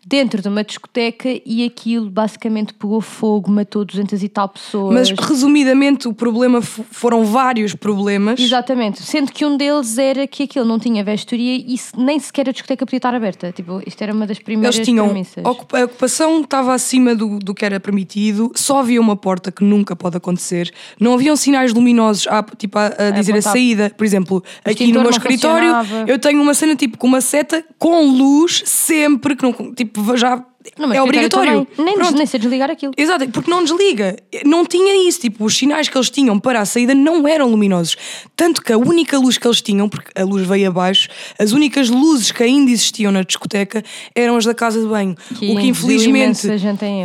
[0.07, 4.95] dentro de uma discoteca e aquilo basicamente pegou fogo, matou 200 e tal pessoas.
[4.95, 8.41] Mas resumidamente, o problema foram vários problemas.
[8.41, 12.53] Exatamente, sendo que um deles era que aquilo não tinha vestoria e nem sequer a
[12.53, 13.53] discoteca podia estar aberta.
[13.53, 15.07] Tipo, isto era uma das primeiras Eles tinham.
[15.09, 15.45] premissas.
[15.45, 19.95] A ocupação estava acima do, do que era permitido, só havia uma porta que nunca
[19.95, 23.91] pode acontecer, não haviam sinais luminosos a, tipo, a, a dizer a saída.
[23.97, 25.73] Por exemplo, aqui extintor no meu escritório,
[26.07, 30.45] eu tenho uma cena tipo com uma seta com luz sempre, que não, tipo, já.
[30.79, 31.67] No meu é obrigatório.
[31.79, 32.17] Nem, Pronto.
[32.17, 32.93] nem sei desligar aquilo.
[32.97, 34.17] Exato, porque não desliga.
[34.45, 35.21] Não tinha isso.
[35.21, 37.97] Tipo, os sinais que eles tinham para a saída não eram luminosos.
[38.37, 41.89] Tanto que a única luz que eles tinham, porque a luz veio abaixo, as únicas
[41.89, 43.83] luzes que ainda existiam na discoteca
[44.15, 45.17] eram as da casa de banho.
[45.39, 46.47] Que o que infelizmente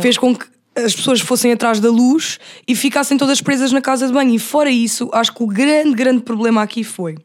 [0.02, 2.38] fez com que as pessoas fossem atrás da luz
[2.68, 4.34] e ficassem todas presas na casa de banho.
[4.34, 7.16] E fora isso, acho que o grande, grande problema aqui foi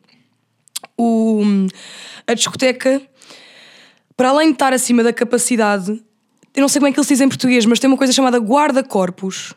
[0.98, 1.42] o,
[2.28, 3.02] a discoteca,
[4.22, 6.00] para além de estar acima da capacidade,
[6.54, 8.38] eu não sei como é que eles dizem em português, mas tem uma coisa chamada
[8.38, 9.56] guarda-corpos.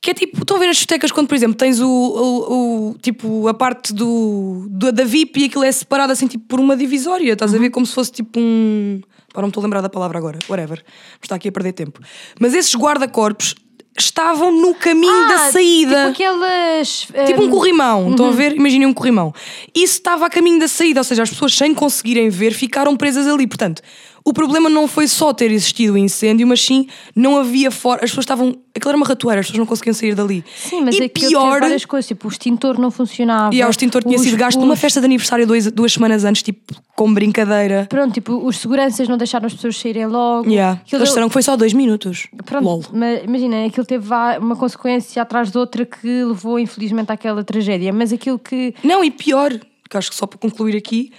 [0.00, 2.98] Que é tipo, estão a ver as discotecas quando, por exemplo, tens o, o- o-
[3.00, 6.76] tipo, a parte do, do- da VIP e aquilo é separado assim, tipo, por uma
[6.76, 7.32] divisória.
[7.32, 9.00] Estás a ver como se fosse tipo um.
[9.32, 10.82] Pá, não me estou a lembrar da palavra agora, whatever.
[10.84, 12.00] Mas está aqui a perder tempo.
[12.40, 13.54] Mas esses guarda-corpos
[13.96, 15.96] estavam no caminho Ah, da saída.
[15.96, 17.08] Tipo aquelas.
[17.26, 18.54] Tipo um hum, corrimão, estão a ver?
[18.54, 19.34] Imaginem um corrimão.
[19.74, 23.26] Isso estava a caminho da saída, ou seja, as pessoas sem conseguirem ver ficaram presas
[23.26, 23.46] ali.
[23.46, 23.82] Portanto,
[24.24, 28.04] o problema não foi só ter existido o incêndio, mas sim não havia fora.
[28.04, 28.56] As pessoas estavam.
[28.74, 30.42] Aquilo era uma ratoeira, as pessoas não conseguiam sair dali.
[30.56, 31.48] Sim, mas e aquilo pior.
[31.50, 33.54] tinha várias coisas, tipo, o extintor não funcionava.
[33.54, 36.24] E o extintor tinha os- sido gasto os- numa festa de aniversário dois, duas semanas
[36.24, 37.86] antes, tipo, com brincadeira.
[37.90, 40.48] Pronto, tipo, os seguranças não deixaram as pessoas saírem logo.
[40.48, 40.80] Yeah.
[40.80, 42.28] Aquilo Eles deu- disseram que foi só dois minutos.
[42.46, 42.84] Pronto, Lol.
[42.92, 44.08] mas imagina, aquilo teve
[44.40, 47.92] uma consequência atrás de outra que levou infelizmente àquela tragédia.
[47.92, 48.74] Mas aquilo que.
[48.82, 49.52] Não, e pior,
[49.90, 51.10] que acho que só para concluir aqui,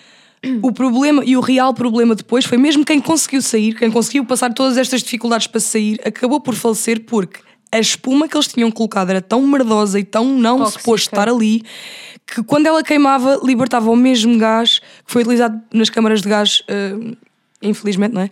[0.61, 4.53] o problema e o real problema depois foi mesmo quem conseguiu sair, quem conseguiu passar
[4.53, 7.39] todas estas dificuldades para sair, acabou por falecer porque
[7.71, 10.79] a espuma que eles tinham colocado era tão merdosa e tão não Tóxica.
[10.79, 11.63] suposto estar ali
[12.25, 16.63] que quando ela queimava libertava o mesmo gás que foi utilizado nas câmaras de gás,
[16.67, 16.95] eh,
[17.61, 18.29] infelizmente, não é?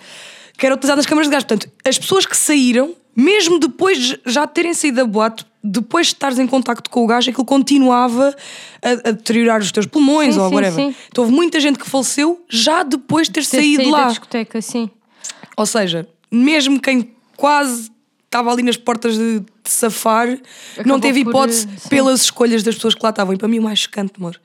[0.62, 1.44] Que era utilizado nas câmaras de gás.
[1.44, 6.14] Portanto, as pessoas que saíram, mesmo depois de já terem saído da boate, depois de
[6.14, 8.36] estares em contacto com o gás, aquilo continuava
[8.80, 10.86] a, a deteriorar os teus pulmões Sim, ou sim, whatever.
[10.86, 10.96] sim.
[11.08, 14.04] Então houve muita gente que faleceu já depois de ter, ter saído saído lá.
[14.04, 14.88] da discoteca, sim.
[15.58, 17.90] Ou seja, mesmo quem quase
[18.24, 20.38] estava ali nas portas de, de safar, não
[20.78, 21.90] Acabou teve por, hipótese eh, sim.
[21.90, 23.34] pelas escolhas das pessoas que lá estavam.
[23.34, 24.40] E para mim o mais chocante, amor,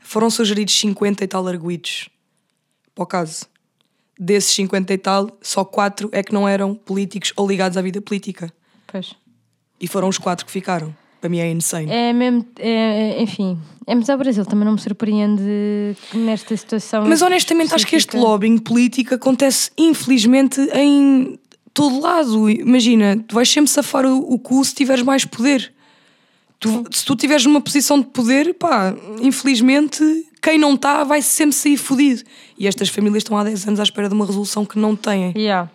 [0.00, 2.08] foram sugeridos 50 e tal arguídos
[2.92, 3.53] para o caso.
[4.18, 8.00] Desses 50 e tal, só 4 é que não eram políticos ou ligados à vida
[8.00, 8.52] política.
[8.86, 9.14] Pois.
[9.80, 10.94] E foram os 4 que ficaram.
[11.20, 11.90] Para mim é insane.
[11.90, 12.46] É mesmo.
[12.58, 13.58] é- enfim.
[13.86, 15.42] É, mas o Brasil também não me surpreende
[16.14, 17.04] nesta situação.
[17.06, 18.30] Mas honestamente acho que este específica.
[18.30, 21.38] lobbying político acontece infelizmente em
[21.72, 22.48] todo lado.
[22.48, 25.72] Imagina, tu vais sempre safar o, o cu se tiveres mais poder.
[26.60, 30.02] Tu- se tu tiveres numa posição de poder, pá, infelizmente
[30.44, 32.22] quem não está vai sempre sair fodido.
[32.58, 35.32] E estas famílias estão há 10 anos à espera de uma resolução que não têm.
[35.34, 35.70] Yeah.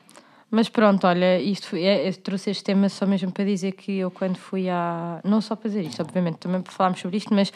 [0.51, 4.11] Mas pronto, olha, isto é, eu trouxe este tema só mesmo para dizer que eu
[4.11, 5.19] quando fui a.
[5.23, 7.51] Não só para dizer isto, obviamente, também para falarmos sobre isto, mas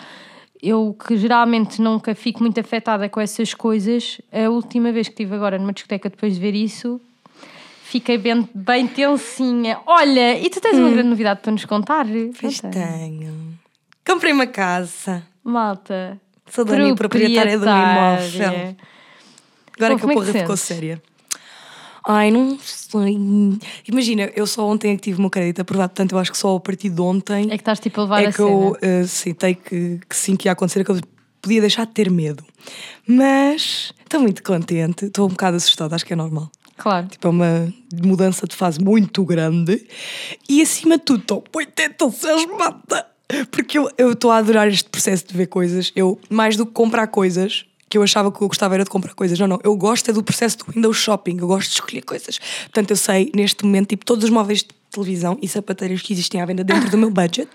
[0.61, 5.35] eu que geralmente nunca fico muito afetada com essas coisas, a última vez que estive
[5.35, 6.99] agora numa discoteca depois de ver isso,
[7.83, 9.79] fiquei bem, bem tensinha.
[9.85, 12.05] Olha, e tu tens uma grande novidade para nos contar?
[12.39, 13.57] Pois tenho.
[14.05, 15.23] Comprei uma casa.
[15.43, 16.19] Malta.
[16.49, 18.75] Sou dona e proprietária do meu imóvel.
[19.75, 21.01] Agora Bom, que a como é que porra ficou séria.
[22.05, 23.17] Ai, não sei.
[23.87, 26.37] Imagina, eu só ontem é que tive o meu crédito aprovado, portanto eu acho que
[26.37, 28.71] só a partir de ontem É que estás tipo a levar é a que eu
[28.71, 30.99] uh, citei que, que sim que ia acontecer, que eu
[31.41, 32.43] podia deixar de ter medo.
[33.07, 36.51] Mas estou muito contente, estou um bocado assustada, acho que é normal.
[36.75, 37.07] Claro.
[37.07, 39.87] Tipo, é uma mudança de fase muito grande
[40.49, 43.12] e acima de tudo estou muito entusiasmada
[43.51, 45.91] porque eu estou a adorar este processo de ver coisas.
[45.95, 49.13] Eu, mais do que comprar coisas, que eu achava que eu gostava era de comprar
[49.13, 49.37] coisas.
[49.37, 49.59] Não, não.
[49.63, 51.37] Eu gosto é do processo do window shopping.
[51.39, 52.39] Eu gosto de escolher coisas.
[52.63, 56.45] Portanto, eu sei neste momento, tipo, todos os móveis televisão e sapateiras que existem à
[56.45, 57.49] venda dentro do meu budget.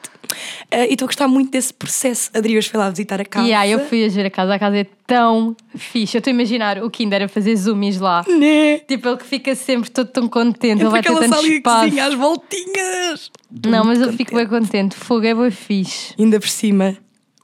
[0.70, 2.30] Ah, e estou a gostar muito desse processo.
[2.34, 3.46] A foi lá visitar a casa.
[3.48, 6.16] E aí eu fui a ver a casa, a casa é tão fixe.
[6.16, 8.24] Eu estou a imaginar o Kinder a fazer zoomies lá.
[8.28, 8.80] Né?
[8.80, 12.00] Tipo, ele que fica sempre todo tão contente, ele vai ter tanto espaço.
[12.00, 13.30] às voltinhas.
[13.66, 14.96] Não, mas eu Muito fico bem contente.
[14.96, 16.14] Fogo é bem fixe.
[16.18, 16.96] Ainda por cima,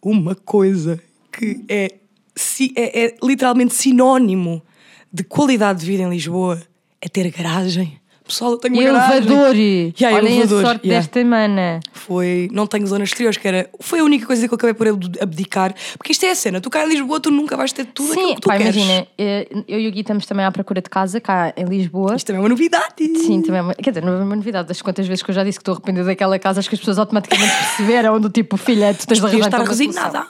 [0.02, 1.00] uma coisa
[1.32, 1.94] que é,
[2.76, 4.60] é- é literalmente sinónimo
[5.12, 6.60] de qualidade de vida em Lisboa
[7.00, 7.98] é ter garagem.
[8.26, 9.16] Pessoal, eu tenho uma E garagem.
[9.18, 9.54] elevador!
[9.54, 11.06] Yeah, Olhem elevador, a sorte yeah.
[11.06, 11.80] desta mana.
[11.92, 14.88] Foi, não tenho zonas exteriores, que era, foi a única coisa que eu acabei por
[15.20, 15.74] abdicar.
[15.98, 18.28] Porque isto é a cena, tu cá em Lisboa, tu nunca vais ter tudo aquilo
[18.28, 18.74] Sim, que tu pá, queres.
[18.74, 22.16] imagina, eh, eu e o Gui estamos também à procura de casa cá em Lisboa.
[22.16, 22.94] Isto também é uma novidade.
[22.98, 24.68] Sim, também é uma, quer dizer, não é uma novidade.
[24.68, 26.80] Das quantas vezes que eu já disse que estou arrependida daquela casa, acho que as
[26.80, 30.26] pessoas automaticamente perceberam do tipo, filha, tu tens de arranjar estar uma solução.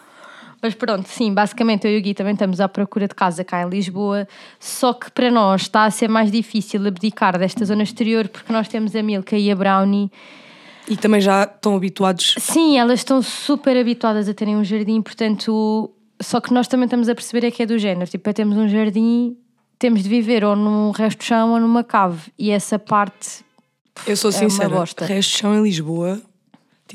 [0.65, 3.61] Mas pronto, sim, basicamente eu e o Gui também estamos à procura de casa cá
[3.61, 4.27] em Lisboa,
[4.59, 8.67] só que para nós está a ser mais difícil abdicar desta zona exterior porque nós
[8.67, 10.11] temos a Milka e a Brownie.
[10.89, 12.37] E também já estão habituados.
[12.39, 17.11] Sim, elas estão super habituadas a terem um jardim, portanto, só que nós também estamos
[17.11, 19.37] a perceber é que é do género, tipo, para termos um jardim,
[19.79, 23.45] temos de viver ou num resto de chão ou numa cave, e essa parte
[24.07, 26.23] Eu sou É sincera, resto de chão em Lisboa,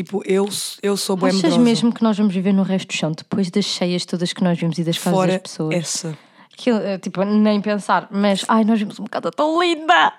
[0.04, 0.48] tipo, eu,
[0.82, 1.60] eu sou bem Achas medrosa.
[1.62, 4.58] mesmo que nós vamos viver no resto do chão depois das cheias todas que nós
[4.58, 5.76] vimos e das casas Fora das pessoas?
[5.76, 6.18] essa.
[6.54, 10.14] Aquilo, é, tipo, nem pensar, mas ai, nós vimos uma casa tão linda!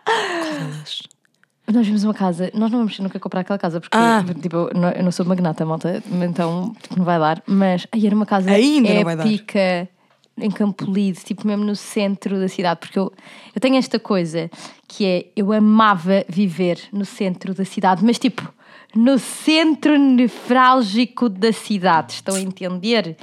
[1.73, 4.25] Nós vimos uma casa, nós não vamos nunca comprar aquela casa porque Ah.
[4.43, 7.43] tipo, eu não- sou magnata, malta, então tipo, não vai dar.
[7.47, 9.88] Mas aí era uma casa Ainda épica
[10.37, 13.12] em Campo Lido, tipo mesmo no centro da cidade, porque eu,
[13.55, 14.51] eu tenho esta coisa
[14.88, 18.53] que é eu amava viver no centro da cidade, mas tipo
[18.94, 23.16] no centro nefrálgico da cidade, estão a entender?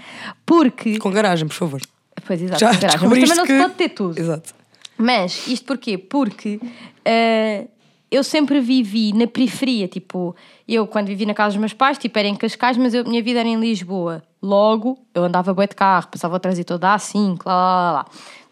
[0.46, 0.98] Porque.
[0.98, 1.82] Com garagem, por favor.
[2.26, 3.54] Pois exato, Já com garagem, mas também não que...
[3.54, 4.20] se pode ter tudo.
[4.20, 4.54] Exato.
[4.98, 5.98] Mas isto porquê?
[5.98, 6.60] Porque
[7.06, 7.68] eh,
[8.10, 9.88] eu sempre vivi na periferia.
[9.88, 10.36] Tipo,
[10.68, 13.22] eu quando vivi na casa dos meus pais, tipo, era em Cascais, mas a minha
[13.22, 14.24] vida era em Lisboa.
[14.42, 17.92] Logo, eu andava bué de carro, passava o trânsito todo a 5, lá, lá, lá,
[17.92, 18.06] lá.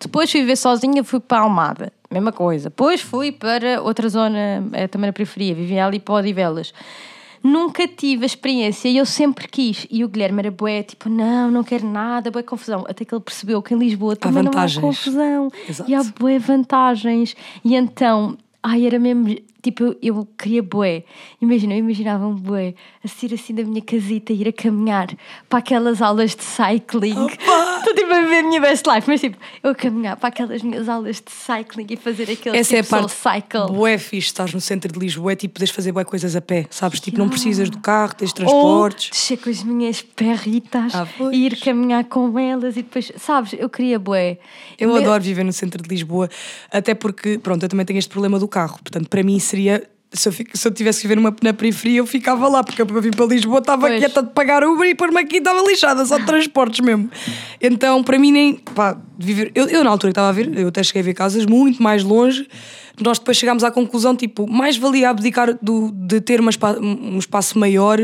[0.06, 1.91] Depois fui viver sozinha, fui para a Almada.
[2.12, 2.70] Mesma coisa.
[2.70, 6.74] Depois fui para outra zona, eh, também na periferia, vivia ali para Odivelas.
[7.44, 9.86] Nunca tive a experiência e eu sempre quis.
[9.89, 12.86] E o Guilherme era bué, tipo, não, não quero nada, bué confusão.
[12.88, 15.52] Até que ele percebeu que em Lisboa também não há confusão.
[15.68, 15.89] Exato.
[15.89, 17.36] E há bué vantagens.
[17.63, 19.36] E então, ai, era mesmo,
[19.71, 21.04] tipo, eu, eu queria bué.
[21.41, 22.73] Imagina, eu imaginava um bué
[23.04, 25.08] a sair assim da minha casita e ir a caminhar
[25.49, 27.28] para aquelas aulas de cycling.
[27.86, 30.62] Estou tipo a ver a minha best life, mas tipo, eu a caminhar para aquelas
[30.63, 33.67] minhas aulas de cycling e fazer aquele Essa é a tipo, parte cycle.
[33.71, 36.65] bué fixe, estás no centro de Lisboa, é tipo, podes fazer bué coisas a pé,
[36.69, 36.99] sabes?
[36.99, 39.10] Tipo, não precisas do carro, tens Ou transportes.
[39.12, 43.69] descer com as minhas perritas Ah, e ir caminhar com elas e depois, sabes, eu
[43.69, 44.38] queria bué.
[44.80, 46.30] Eu Me- adoro viver no centro de Lisboa,
[46.71, 48.80] até porque, pronto, eu também tenho este problema do carro.
[48.82, 49.84] Portanto, para mim seria.
[50.13, 52.82] Se eu, fico- se eu tivesse que viver numa, na periferia, eu ficava lá, porque
[52.82, 54.00] eu vir para Lisboa estava Pois.
[54.00, 57.10] quieta de pagar Uber e pôr-me aqui estava lixada, só de transportes mesmo.
[57.60, 58.54] Então, para mim, nem.
[58.56, 59.52] Pá, viver.
[59.54, 61.82] Eu, eu na altura que estava a ver, eu até cheguei a ver casas muito
[61.84, 62.48] mais longe.
[63.02, 67.60] Nós depois chegámos à conclusão, tipo, mais valia abdicar do, de ter uma um espaço
[67.60, 68.00] maior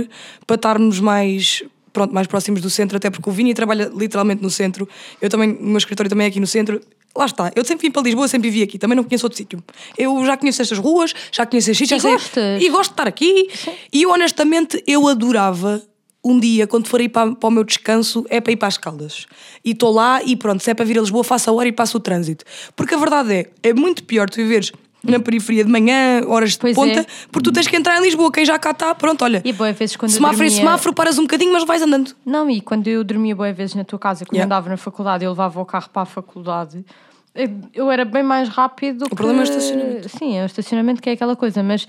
[0.46, 4.50] para estarmos mais pronto, mais próximos do centro, até porque o Vini trabalha literalmente no
[4.50, 4.88] centro.
[5.22, 6.82] Eu também, o meu escritório também é aqui no centro.
[7.16, 9.62] Lá está, eu sempre vim para Lisboa, sempre vivi aqui, também não conheço outro sítio.
[9.98, 12.62] Eu já conheço estas ruas, já conheço estes sítios, E gostas?
[12.64, 13.50] e gosto de estar aqui.
[13.92, 15.82] E eu, honestamente, eu adorava
[16.24, 18.78] um dia, quando for ir para, para o meu descanso, é para ir para as
[18.78, 19.26] Caldas.
[19.66, 21.72] E estou lá e pronto, se é para vir a Lisboa, faço a hora e
[21.72, 22.46] passo o trânsito.
[22.76, 24.72] Porque a verdade é, é muito pior tu viveres
[25.04, 27.06] na periferia de manhã, horas de Pois ponta, é.
[27.32, 28.32] porque tu tens que entrar em Lisboa.
[28.32, 29.42] Quem já cá está, pronto, olha.
[29.44, 32.16] E boas vezes quando Semáforo em dormia- semáforo, paras um bocadinho, mas vais andando.
[32.26, 34.46] Não, e quando eu dormia boas vezes na tua casa, quando Yeah.
[34.54, 36.86] andava na faculdade, eu levava o carro para a faculdade,
[37.34, 39.06] eu- eu era bem mais rápido.
[39.12, 40.10] O problema é o estacionamento.
[40.10, 41.88] Sim, é o estacionamento que é aquela coisa, mas.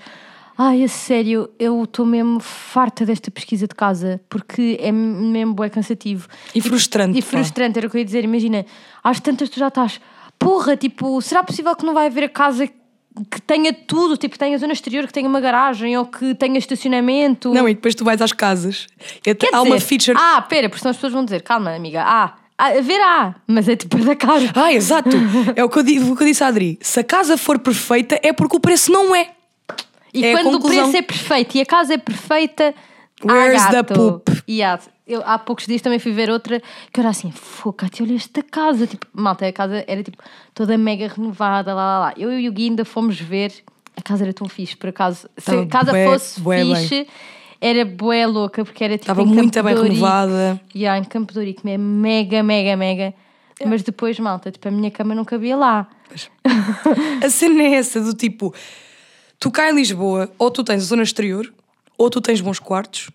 [0.55, 5.67] Ai, a sério, eu estou mesmo farta desta pesquisa de casa porque é mesmo bué
[5.67, 6.27] cansativo.
[6.53, 7.27] E frustrante, E pá.
[7.27, 8.23] frustrante, era o que eu ia dizer.
[8.23, 8.63] Imagina,
[9.03, 9.99] às tantas tu já estás,
[10.37, 12.69] porra, tipo, será possível que não vai haver a casa
[13.29, 14.17] que tenha tudo?
[14.17, 17.53] Tipo, tenha zona exterior, que tenha uma garagem ou que tenha estacionamento?
[17.53, 18.87] Não, e depois tu vais às casas.
[19.21, 20.17] Quer há uma feature.
[20.19, 23.67] Ah, pera, porque senão as pessoas vão dizer, calma, amiga, ah, a ver há, mas
[23.67, 24.51] é tipo da cara.
[24.55, 25.09] Ah, exato.
[25.55, 26.79] É o que, eu, o que eu disse à Adri.
[26.81, 29.29] Se a casa for perfeita, é porque o preço não é.
[30.13, 32.73] E é quando o preço é perfeito e a casa é perfeita,
[33.23, 34.43] Where's the poop?
[34.49, 34.81] Yeah.
[35.05, 36.61] Eu, há poucos dias também fui ver outra
[36.91, 38.87] que era assim, foca, te olha esta casa.
[38.87, 40.17] Tipo, malta, a casa era tipo
[40.53, 42.13] toda mega renovada, lá, lá, lá.
[42.17, 43.51] Eu e o Gui ainda fomos ver,
[43.97, 45.27] a casa era tão fixe, por acaso.
[45.37, 46.75] Se Tava a casa bué, fosse bué bem.
[46.75, 47.07] fixe,
[47.59, 49.11] era bué louca, porque era tipo.
[49.11, 50.61] Estava muito bem renovada.
[50.73, 53.13] E há em Campo de Ourique, é mega, mega, mega.
[53.65, 55.87] Mas depois, malta, tipo, a minha cama não cabia lá.
[57.23, 58.53] A cena é essa do tipo.
[59.39, 61.53] Tu cá em Lisboa, ou tu tens a zona exterior,
[61.97, 63.09] ou tu tens bons quartos,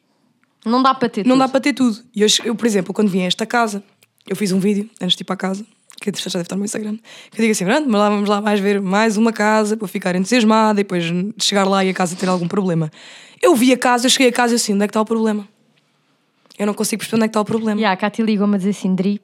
[0.64, 1.38] Não dá para ter não tudo.
[1.38, 1.98] dá para ter tudo.
[2.14, 3.82] E eu, eu, por exemplo, quando vim a esta casa,
[4.26, 5.64] eu fiz um vídeo antes de ir para a casa,
[6.00, 6.96] que já deve estar no Instagram,
[7.30, 9.88] que eu digo assim: pronto, mas lá vamos lá mais ver mais uma casa para
[9.88, 12.90] ficar entusiasmada e depois de chegar lá e a casa ter algum problema.
[13.40, 15.04] Eu vi a casa, eu cheguei a casa e assim: onde é que está o
[15.04, 15.48] problema?
[16.58, 17.80] Eu não consigo perceber onde é que está o problema.
[17.80, 19.20] E a Cátia ligou-me a dizer assim, Dri,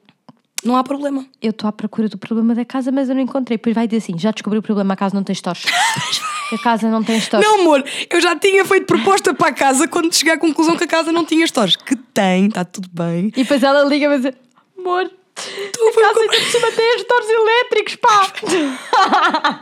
[0.65, 1.23] Não há problema.
[1.41, 3.57] eu estou à procura do problema da casa, mas eu não encontrei.
[3.57, 5.63] Depois vai dizer assim, já descobri o problema, a casa não tem stores.
[6.51, 7.45] a casa não tem stores.
[7.47, 10.83] Não, amor, eu já tinha feito proposta para a casa quando cheguei à conclusão que
[10.83, 11.75] a casa não tinha stores.
[11.75, 13.27] Que tem, está tudo bem.
[13.27, 14.35] E depois ela liga-me a dizer,
[14.77, 18.31] amor, Tu a casa ainda por cima tem stores elétricos, pá!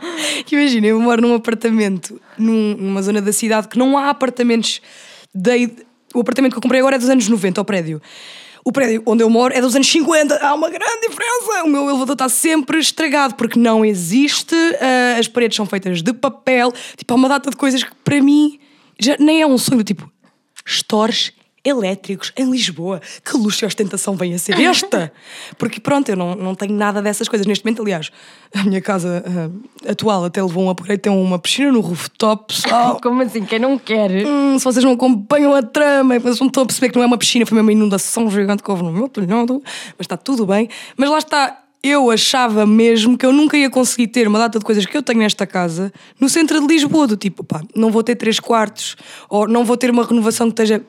[0.50, 4.80] Imagina, eu moro num apartamento num- numa zona da cidade que não há apartamentos.
[5.34, 5.70] De,
[6.14, 8.00] o apartamento que eu comprei agora é dos anos 90, o prédio.
[8.64, 10.38] O prédio onde eu moro é dos anos 50.
[10.38, 11.64] Há uma grande diferença.
[11.64, 14.54] O meu elevador está sempre estragado porque não existe.
[14.80, 16.72] ah, as paredes são feitas de papel.
[16.96, 18.58] Tipo, há uma data de coisas que para mim
[18.98, 19.84] já nem é um sonho.
[19.84, 20.10] Tipo,
[20.66, 21.32] stores
[21.64, 23.00] elétricos em Lisboa.
[23.24, 25.12] Que luxo e ostentação vem a ser esta?
[25.56, 27.46] Porque pronto, eu não, não tenho nada dessas coisas.
[27.46, 28.10] Neste momento, aliás,
[28.54, 32.98] a minha casa ah, atual até levou um upgrade, tem uma piscina no rooftop, pessoal.
[33.02, 33.44] Como assim?
[33.44, 34.26] Quem não quer?
[34.26, 37.06] Hum, se vocês não acompanham a trama, mas não estão a perceber que não é
[37.06, 39.62] uma piscina, foi mesmo uma inundação gigante que houve no meu telhado,
[39.98, 40.68] mas está tudo bem.
[40.96, 44.64] Mas lá está, eu achava mesmo que eu nunca ia conseguir ter uma data de
[44.64, 48.02] coisas que eu tenho nesta casa no centro de Lisboa, do tipo, pá, não vou
[48.02, 48.96] ter três quartos,
[49.28, 50.82] ou não vou ter uma renovação que esteja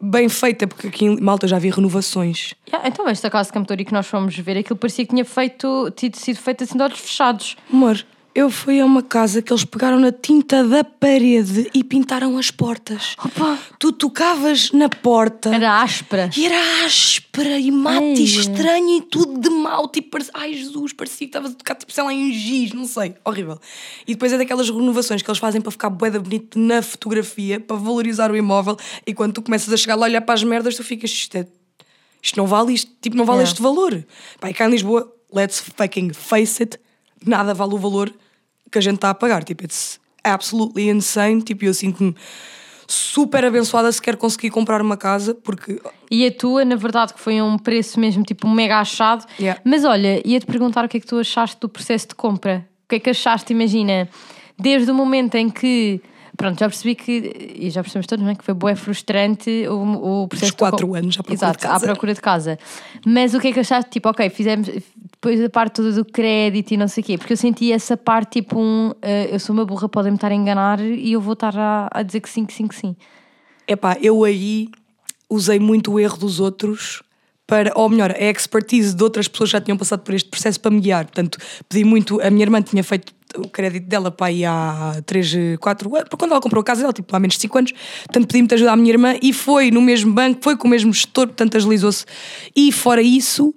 [0.00, 2.54] bem feita, porque aqui em Malta já vi renovações.
[2.68, 5.90] Yeah, então, esta casa de Camtori que nós fomos ver, aquilo parecia que tinha feito,
[5.96, 7.56] tido sido feito assim de olhos fechados.
[7.72, 12.38] Amor, eu fui a uma casa que eles pegaram na tinta da parede e pintaram
[12.38, 13.14] as portas.
[13.24, 13.58] Opa!
[13.78, 15.52] Tu tocavas na porta.
[15.54, 16.30] Era áspera.
[16.36, 19.88] E era áspera e mate e estranha e tudo de mal.
[19.88, 22.86] Tipo, parece- ai Jesus, parecia que estavas a tocar tipo, sei lá, em giz, não
[22.86, 23.14] sei.
[23.24, 23.58] Horrível.
[24.06, 27.58] E depois é daquelas renovações que eles fazem para ficar bué da bonito na fotografia,
[27.58, 28.76] para valorizar o imóvel.
[29.06, 31.36] E quando tu começas a chegar lá a olhar para as merdas, tu ficas, isto,
[31.36, 31.46] é-
[32.22, 33.50] isto não vale isto, tipo, não vale Yeah.
[33.52, 34.04] este valor.
[34.48, 36.78] E cá em Lisboa, let's fucking face it,
[37.26, 38.12] nada vale o valor
[38.70, 39.44] que a gente está a pagar.
[39.44, 41.42] Tipo, it's absolutely insane.
[41.42, 42.14] Tipo, eu sinto-me
[42.86, 45.80] super abençoada se quer conseguir comprar uma casa, porque
[46.10, 49.24] E a tua, na verdade, que foi um preço mesmo, tipo, mega achado.
[49.38, 49.60] Yeah.
[49.64, 52.66] Mas olha, ia-te perguntar o que é que tu achaste do processo de compra.
[52.84, 54.08] O que é que achaste, imagina,
[54.58, 56.00] desde o momento em que.
[56.40, 58.34] Pronto, já percebi que, e já percebemos todos, não é?
[58.34, 61.62] Que foi bué frustrante o, o processo de quatro com- anos à procura Exato, de
[61.66, 61.76] casa.
[61.84, 62.58] à procura de casa.
[63.06, 63.90] Mas o que é que achaste?
[63.90, 67.34] Tipo, ok, fizemos depois a parte toda do crédito e não sei o quê, porque
[67.34, 68.92] eu senti essa parte tipo um.
[69.02, 72.02] eh, eu sou uma burra, podem-me estar a enganar e eu vou estar a, a
[72.02, 72.96] dizer que sim, que sim, que sim.
[73.68, 74.68] Epá, eu aí
[75.28, 77.02] usei muito o erro dos outros
[77.50, 80.60] para, ou melhor, a expertise de outras pessoas que já tinham passado por este processo
[80.60, 81.04] para me guiar.
[81.04, 81.36] Portanto,
[81.68, 85.96] pedi muito, a minha irmã tinha feito o crédito dela para aí há 3, 4
[85.96, 87.72] anos, quando ela comprou a casa dela, tipo há menos de 5 anos,
[88.04, 90.70] portanto pedi muita ajuda à minha irmã e foi no mesmo banco, foi com o
[90.70, 92.04] mesmo gestor, portanto agilizou-se.
[92.54, 93.54] E fora isso,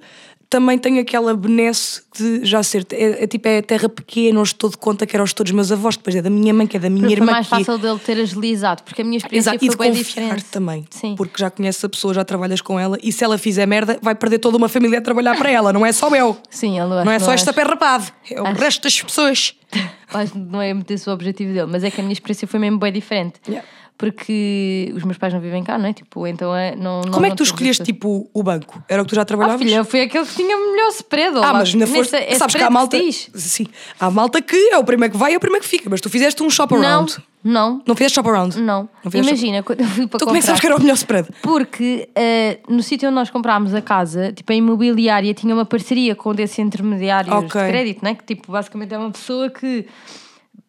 [0.54, 4.70] também tenho aquela benesse de já ser, é, é tipo, é terra pequena, não estou
[4.70, 6.80] de conta que era os todos meus avós, depois é da minha mãe, que é
[6.80, 7.26] da minha Porque irmã.
[7.26, 9.76] foi mais que é- fácil dele ter agilizado, porque a minha experiência Exato, e de
[9.76, 10.46] foi bem diferente.
[10.46, 10.86] também.
[10.92, 11.16] Sim.
[11.18, 14.13] Porque já conheces a pessoa, já trabalhas com ela e se ela fizer merda, vai
[14.13, 16.38] perder toda uma família a trabalhar para ela, não é só eu.
[16.52, 19.56] Sim, ele Não é só acho- esta pé rapado, é o Acho- resto das pessoas.
[20.13, 22.48] acho que não é muito esse o objetivo dele, mas é que a minha experiência
[22.48, 23.39] foi mesmo bem diferente.
[23.48, 23.68] Yeah.
[24.04, 25.94] Porque os meus pais não vivem cá, não é?
[25.94, 28.84] Tipo, então é, não, Como é não que tu escolheste tipo o banco?
[28.89, 29.62] Era o que tu já Ah, trabalhavas?
[29.66, 31.38] filha, foi aquele que tinha melhor spread.
[31.38, 32.13] Ah, mas ainda foste.
[32.16, 32.98] é sabes que há malta.
[33.00, 33.30] diz.
[33.34, 33.66] Sim,
[34.00, 36.02] há malta que é o primeiro que vai e é o primeiro que fica, mas
[36.02, 37.18] tu fizeste um shop Não, around.
[37.44, 38.60] não, Não fizeste shop around?
[38.60, 38.89] não.
[39.04, 40.96] Não Imagina, quando eu fui para Então como é que sabes que era o melhor
[40.96, 41.30] spread?
[41.42, 46.13] Porque eh, no sítio onde nós comprámos a casa, tipo a imobiliária tinha uma parceria
[46.16, 47.62] com um desses intermediários Ok.
[47.62, 48.16] de crédito, né?
[48.16, 49.86] que tipo basicamente é uma pessoa que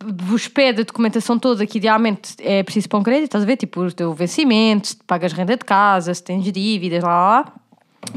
[0.05, 3.57] vos pede a documentação toda que idealmente é preciso para um crédito, estás a ver?
[3.57, 7.53] Tipo o teu vencimento, se pagas renda de casa, se tens dívidas, lá, lá, lá.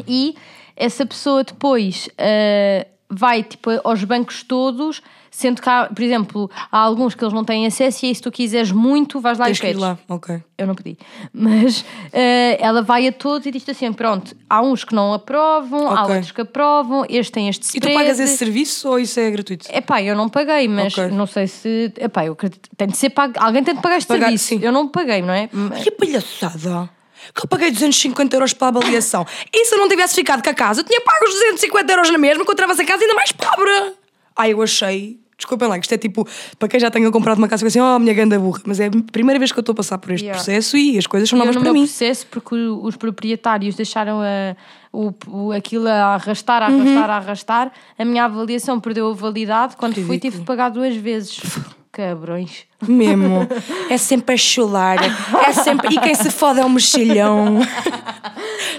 [0.08, 0.36] E
[0.76, 6.78] essa pessoa depois eh, vai tipo aos bancos todos, sendo que há, por exemplo, há
[6.78, 9.58] alguns que eles não têm acesso e aí se tu quiseres muito, vais lá Tens
[9.58, 9.82] e pedes.
[9.82, 10.42] lá, ok.
[10.58, 10.98] Eu não pedi.
[11.34, 15.88] Mas eh, ela vai a todos e diz assim: pronto, há uns que não aprovam,
[15.90, 16.16] há Ok.
[16.16, 17.96] outros que aprovam, este tem este E tu spread.
[17.98, 19.68] pagas esse serviço ou isso é gratuito?
[19.72, 21.10] Epá, eu não paguei, mas Ok.
[21.12, 21.92] não sei se.
[21.98, 22.70] Epá, eu acredito.
[22.76, 23.34] Tem de ser pago.
[23.38, 24.46] Alguém tem de pagar este Pagar, serviço.
[24.48, 24.60] sim.
[24.62, 25.50] Eu não paguei, não é?
[25.84, 26.90] Que palhaçada!
[27.34, 29.26] Que eu paguei 250 euros pela avaliação.
[29.54, 32.10] E se eu não tivesse ficado com a casa, eu tinha pago os 250 euros
[32.10, 33.70] na mesma, encontrava-se a casa ainda mais pobre.
[34.38, 35.20] Ai, eu achei.
[35.38, 38.14] Desculpem lá, isto é tipo, para quem já tenha comprado uma casa, assim, oh, minha
[38.14, 38.60] ganda burra.
[38.66, 40.44] Mas é a primeira vez que eu estou a passar por este Yeah.
[40.44, 41.82] processo e as coisas são novas no para mim.
[41.84, 44.56] processo, porque o- os proprietários deixaram a,
[44.92, 46.82] o, o- aquilo a arrastar, a Uhum.
[46.82, 49.76] arrastar, a arrastar, a minha avaliação perdeu a validade.
[49.78, 50.20] Quando fui, Ridículo.
[50.32, 51.40] tive de pagar duas vezes.
[51.92, 52.66] Cabrões.
[52.88, 53.48] Mesmo.
[53.92, 54.98] É sempre a chular.
[55.48, 55.94] É sempre...
[55.96, 57.60] E quem se fode é um mexilhão.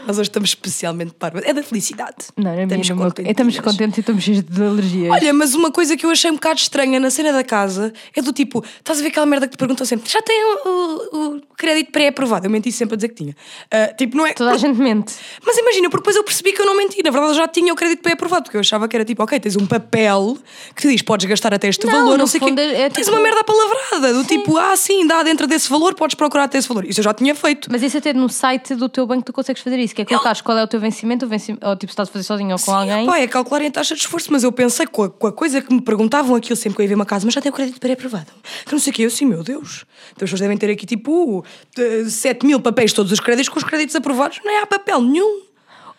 [0.09, 1.43] Nós hoje estamos especialmente parvas.
[1.45, 2.17] É da felicidade.
[2.35, 3.31] Não, na minha, Estamos meu- contentinhas.
[3.31, 5.13] estamos contentes e estamos cheios de alergias.
[5.13, 8.23] Olha, mas uma coisa que eu achei um bocado estranha na cena da casa é
[8.23, 11.41] do tipo, estás a ver aquela merda que te perguntam sempre, já tem o, o-
[11.59, 12.47] crédito pré-aprovado?
[12.47, 13.37] Eu menti sempre a dizer que tinha.
[13.71, 14.33] Ah, tipo, não é.
[14.33, 15.13] Toda a gente mente.
[15.45, 17.03] Mas imagina, porque depois eu percebi que eu não menti.
[17.05, 19.39] Na verdade, eu já tinha o crédito pré-aprovado, porque eu achava que era tipo, ok,
[19.39, 20.39] tens um papel
[20.75, 22.49] que te diz podes gastar até este Não, valor, não sei o quê.
[22.49, 25.95] fundo é Tens tipo- uma merda apalavrada, do tipo, ah, sim, dá dentro desse valor,
[25.95, 26.87] podes procurar até esse valor.
[26.87, 27.69] Isso eu já tinha feito.
[27.71, 30.41] Mas isso até no site do teu banco tu consegues fazer isso, que é colocares
[30.41, 32.59] qual é o teu vencimento, o vencimento ou tipo se estás a fazer sozinho ou
[32.59, 33.03] com alguém.
[33.03, 35.33] Sim, opá, é calcular em taxa de esforço, mas eu pensei com a, com a
[35.33, 37.51] coisa que me perguntavam aquilo sempre que eu ia ver uma casa, mas já tem
[37.51, 38.31] o crédito pré-aprovado.
[38.67, 39.85] Que não sei o quê, eu assim, meu Deus.
[40.13, 41.45] Então as pessoas devem ter aqui tipo
[41.77, 45.43] eh, 7 mil papéis, todos os créditos com os créditos aprovados, nem há papel nenhum.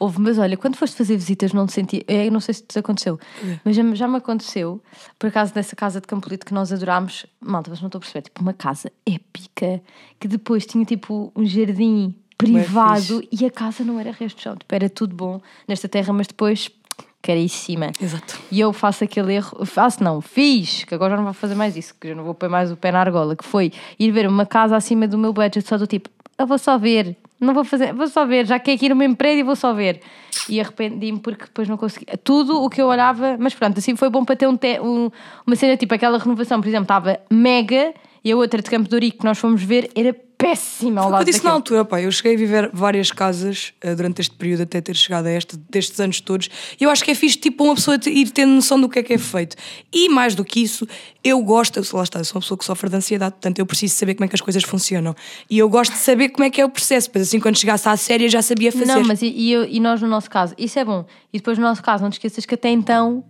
[0.02, 2.06] Houve, mas olha, quando foste fazer visitas não te senti.
[2.08, 3.20] Eu não sei se te aconteceu,
[3.66, 4.82] mas já, me- já me aconteceu,
[5.20, 8.22] por acaso nessa casa de Campolito que nós adorámos, malta, mas não estou a perceber,
[8.22, 9.82] tipo uma casa épica
[10.18, 14.56] que depois tinha tipo um jardim privado e a casa não era resto de chão,
[14.56, 16.72] tipo, era tudo bom nesta terra, mas depois
[17.22, 17.92] caríssima.
[18.02, 18.40] Exato.
[18.50, 21.76] E eu faço aquele erro, faço não, fiz, que agora já não vou fazer mais
[21.76, 24.28] isso, que já não vou pôr mais o pé na argola, que foi ir ver
[24.28, 27.66] uma casa acima do meu budget, só do tipo, eu vou só ver, não vou
[27.66, 30.00] fazer, vou só ver, já que é aqui no mesmo prédio, vou só ver.
[30.48, 32.06] E arrependi-me porque depois não consegui.
[32.24, 35.12] Tudo o que eu olhava, mas pronto, assim foi bom para ter um, te- um-
[35.46, 38.96] uma cena tipo aquela renovação, por exemplo, estava mega e a outra de Campo de
[38.96, 42.02] Ourique que nós fomos ver era péssima ao Foi lado eu disse na altura, pá,
[42.02, 45.58] eu cheguei a viver várias casas eh, durante este período, até ter chegado a este,
[45.70, 48.80] destes anos todos, e eu acho que é fixe, tipo, uma pessoa ir tendo noção
[48.80, 49.58] do que é que é feito.
[49.92, 50.88] E mais do que isso,
[51.26, 53.66] eu gosto, eu, lá está, eu sou uma pessoa que sofre de ansiedade, portanto eu
[53.66, 55.14] preciso saber como é que as coisas funcionam.
[55.50, 57.90] E eu gosto de saber como é que é o processo, pois assim, quando chegasse
[57.90, 58.86] à série já sabia fazer.
[58.86, 61.06] Não, mas e, e eu- e nós no nosso caso, isso é bom.
[61.34, 63.26] E depois no nosso caso, não te esqueças que até então,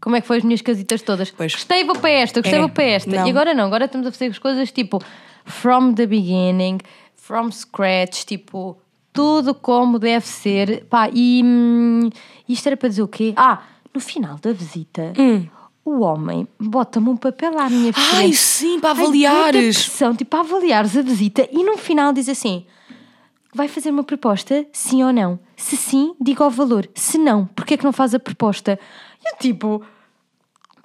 [0.00, 1.30] como é que foi as minhas casitas todas?
[1.30, 1.52] Pois.
[1.54, 3.10] Gostei, vou para esta, gostei, É, vou para esta.
[3.10, 3.26] não.
[3.26, 5.00] E agora não, agora estamos a fazer as coisas tipo
[5.44, 6.78] from the beginning,
[7.16, 8.76] from scratch, tipo
[9.12, 10.84] tudo como deve ser.
[10.88, 12.10] Pá, e hum,
[12.48, 13.32] isto era para dizer o quê?
[13.36, 15.12] Ah, no final da visita.
[15.84, 18.14] O homem bota-me um papel à minha frente.
[18.16, 19.84] Ai, sim, para Ai, avaliares.
[19.84, 22.66] pressão, tipo, para avaliares a visita e no final diz assim:
[23.54, 25.38] vai fazer uma proposta, sim ou não?
[25.56, 26.88] Se sim, diga o valor.
[26.94, 28.78] Se não, porque é que não faz a proposta?
[29.32, 29.82] Eu tipo,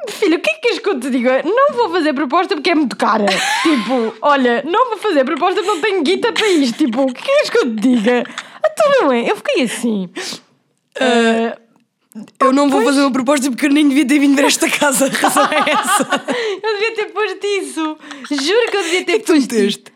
[0.10, 1.44] filho, o que é que queres que eu te diga?
[1.44, 3.26] Não vou fazer proposta porque é muito cara.
[3.64, 6.78] tipo, olha, não vou fazer proposta porque não tenho guita para isto.
[6.78, 8.24] Tipo, o que queres que eu te diga?
[8.66, 9.30] Então não é?
[9.30, 10.10] Eu fiquei assim.
[11.00, 11.58] ah,
[12.40, 15.08] Eu não vou fazer uma proposta porque eu nem devia ter vindo ver esta casa,
[15.08, 16.24] a razão é essa.
[16.64, 17.98] eu devia ter posto isso.
[18.30, 19.94] Juro que eu devia ter que tu posto meteste?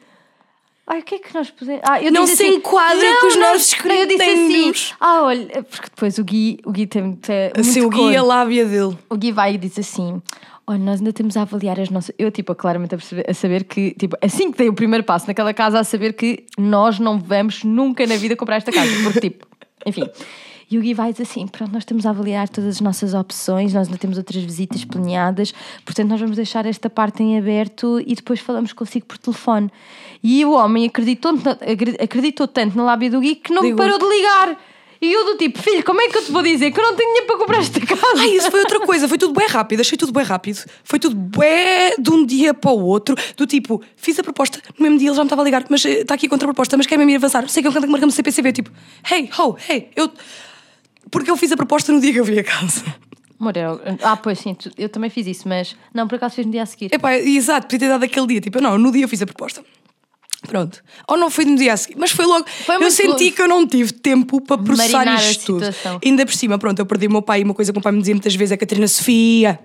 [0.89, 1.81] Ai, o que é que nós pusemos?
[1.83, 4.47] Ah, eu Não se assim, enquadra não, com os não, nossos não, Eu disse assim,
[4.47, 4.95] critérios.
[5.01, 8.15] ah, olha, porque depois o Gui, o Gui tem, tem Assim, o guia cor.
[8.17, 8.97] a lábia dele.
[9.09, 10.21] O Gui vai e diz assim:
[10.65, 12.15] Olha, nós ainda temos a avaliar as nossas.
[12.17, 15.27] Eu, tipo, claramente a, perceber- a saber que, tipo, assim que dei o primeiro passo
[15.27, 18.89] naquela casa, a saber que nós não vamos nunca na vida comprar esta casa.
[19.03, 19.45] Porque, tipo,
[19.85, 20.09] enfim.
[20.69, 23.73] E o Gui vai dizer assim: Pronto, nós estamos a avaliar todas as nossas opções,
[23.73, 25.53] nós ainda temos outras visitas planeadas,
[25.85, 29.71] portanto, nós vamos deixar esta parte em aberto e depois falamos consigo por telefone.
[30.21, 31.33] E o homem acreditou,
[32.01, 33.85] acreditou tanto na lábia do Gui que não me Ligou.
[33.85, 34.57] parou de ligar.
[34.99, 36.95] E eu, do tipo, filho, como é que eu te vou dizer que eu não
[36.95, 38.01] tenho dinheiro para comprar esta casa?
[38.17, 40.65] Ai, isso foi outra coisa, foi tudo bem rápido, achei tudo bem rápido.
[40.83, 44.83] Foi tudo bem de um dia para o outro, do tipo, fiz a proposta, no
[44.83, 46.87] mesmo dia ele já me estava a ligar, mas eh, está aqui a contraproposta, mas
[46.87, 47.47] quer mesmo ir avançar.
[47.47, 48.71] Sei que é um canto que marcamos CPCB, tipo,
[49.09, 50.11] hey, ho, hey, eu.
[51.11, 52.83] Porque eu fiz a proposta no dia que eu vi a casa.
[53.39, 56.45] Amor, eu- ah, pois sim, tu- eu também fiz isso, mas não, por acaso fiz
[56.45, 56.89] no dia a seguir.
[56.91, 59.63] Epá, exato, podia ter dado aquele dia, tipo, não, no dia eu fiz a proposta.
[60.45, 60.83] Pronto.
[61.07, 62.45] Ou não foi no dia a seguir, mas foi logo.
[62.65, 65.65] Foi eu senti que eu não tive tempo para processar Marinar isto tudo.
[66.05, 67.83] Ainda por cima, pronto, eu perdi o meu pai e uma coisa que o meu
[67.83, 69.59] pai me dizia muitas vezes é Catarina Sofia,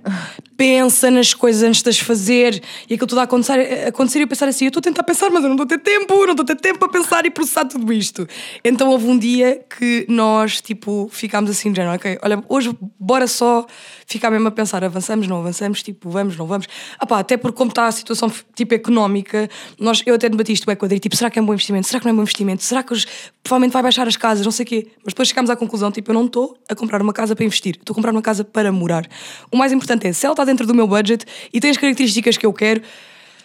[0.57, 4.23] pensa nas coisas antes de as fazer e aquilo tudo a acontecer, a acontecer e
[4.23, 6.15] eu pensar assim, eu estou a tentar pensar, mas eu não estou a ter tempo,
[6.25, 8.27] não estou a ter tempo para pensar e processar tudo isto.
[8.65, 13.67] Então houve um dia que nós, tipo, ficámos assim, género, ok, olha, hoje bora só
[14.07, 16.67] ficar mesmo a pensar, avançamos, não avançamos, tipo, vamos, não vamos.
[16.99, 20.71] Ah pá, até porque como está a situação, tipo, económica, nós, eu até debati isto
[20.71, 21.87] a Adri, tipo, será que é um bom investimento?
[21.87, 22.63] Será que não é um bom investimento?
[22.63, 23.07] Será que hoje
[23.43, 24.45] provavelmente vai baixar as casas?
[24.45, 24.87] Não sei o quê.
[25.05, 27.77] Mas depois chegámos à conclusão, tipo, eu não estou a comprar uma casa para investir,
[27.77, 29.07] estou a comprar uma casa para morar.
[29.51, 32.37] O mais importante é, se ela está dentro do meu budget e tem as características
[32.37, 32.83] que eu quero,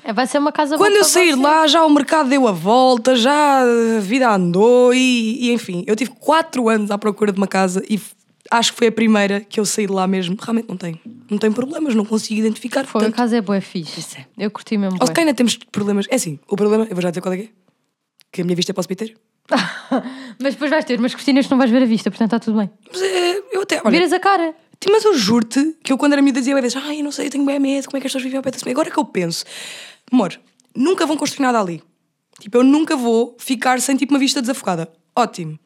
[0.04, 2.52] É, Vai ser uma casa boa quando eu sair lá, já o mercado deu a
[2.52, 7.38] volta, já a vida andou e, e, enfim, eu tive quatro anos à procura de
[7.38, 8.00] uma casa e
[8.52, 10.38] acho que foi a primeira que eu saí de lá mesmo.
[10.40, 12.86] Realmente não tenho, não tenho problemas, não consigo identificar.
[12.86, 14.26] Foi, a portanto, casa é boa, é fixe.
[14.38, 14.98] Eu curti mesmo.
[15.00, 16.06] calhar ainda temos problemas.
[16.10, 17.50] É assim, o problema, eu vou já dizer qual é que é.
[18.32, 19.18] Que a minha vista é para o cemitério.
[20.40, 22.58] Mas depois vais ter umas cortinas que não vais ver a vista, portanto está tudo
[22.58, 22.70] bem.
[22.92, 24.54] Mas é, eu até, olha, Viras a cara.
[24.90, 27.28] Mas eu juro-te que eu, quando era miúda, dizia bué vezes: Ai, eu não sei,
[27.28, 28.72] eu tenho bem medo, como é que as pessoas vivem ao pé da?
[28.72, 29.44] Agora que eu penso,
[30.12, 30.40] amor,
[30.76, 31.82] nunca vão construir nada ali.
[32.40, 34.92] Tipo, eu nunca vou ficar sem tipo uma vista desafogada.
[35.16, 35.58] Ótimo.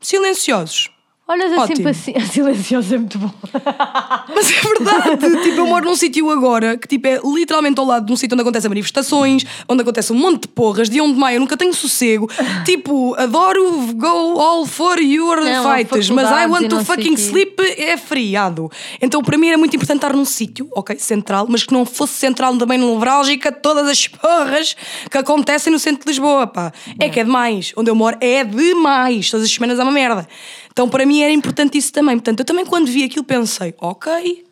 [0.00, 0.90] Silenciosos.
[1.28, 1.88] Olhas é sempre Ótimo.
[1.88, 3.30] assim, silencioso é muito bom.
[4.32, 8.06] Mas é verdade, tipo, eu moro num sítio agora que tipo, é literalmente ao lado
[8.06, 11.18] de um sítio onde acontecem manifestações, onde acontece um monte de porras, de 1 de
[11.18, 12.30] maio eu nunca tenho sossego.
[12.64, 17.96] tipo, adoro go all for your Não, fighters, mas I want to fucking sleep é
[17.96, 18.70] feriado.
[19.02, 22.12] Então para mim era muito importante estar num sítio, ok, central, mas que não fosse
[22.12, 24.76] central também nevrálgica de todas as porras
[25.10, 26.72] que acontecem no centro de Lisboa, pá.
[27.00, 27.72] É que é demais.
[27.76, 29.28] Onde eu moro é demais.
[29.28, 30.28] Todas as semanas há uma merda.
[30.76, 32.16] Então para mim era importante isso também.
[32.16, 34.44] Portanto, eu também quando vi aquilo pensei, ok,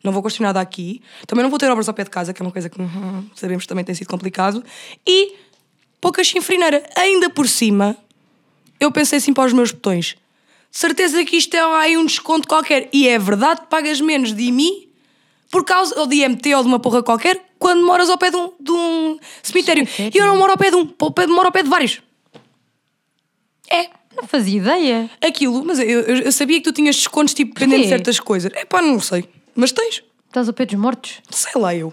[0.00, 2.40] não vou construir nada aqui, também não vou ter obras ao pé de casa, que
[2.40, 4.62] é uma coisa que uhum, sabemos que também tem sido complicado,
[5.04, 5.34] e
[6.00, 6.88] pouca chinfrineira.
[6.94, 7.96] Ainda por cima,
[8.78, 10.14] eu pensei assim para os meus botões,
[10.70, 14.86] certeza que isto é aí um desconto qualquer, e é verdade, pagas menos de mim
[15.50, 18.36] por causa, ou de IMT ou de uma porra qualquer, quando moras ao pé de
[18.36, 19.84] um, de um cemitério.
[19.98, 20.88] E eu não moro ao pé de um,
[21.28, 22.00] moro ao pé de vários.
[23.68, 25.10] É, Não fazia ideia.
[25.20, 28.50] aquilo, mas eu, eu- eu sabia que tu tinhas descontos tipo dependendo de certas coisas.
[28.54, 29.28] É pá, não sei.
[29.54, 30.02] Mas tens.
[30.28, 31.20] Estás ao pé dos mortos?
[31.30, 31.92] Sei lá eu.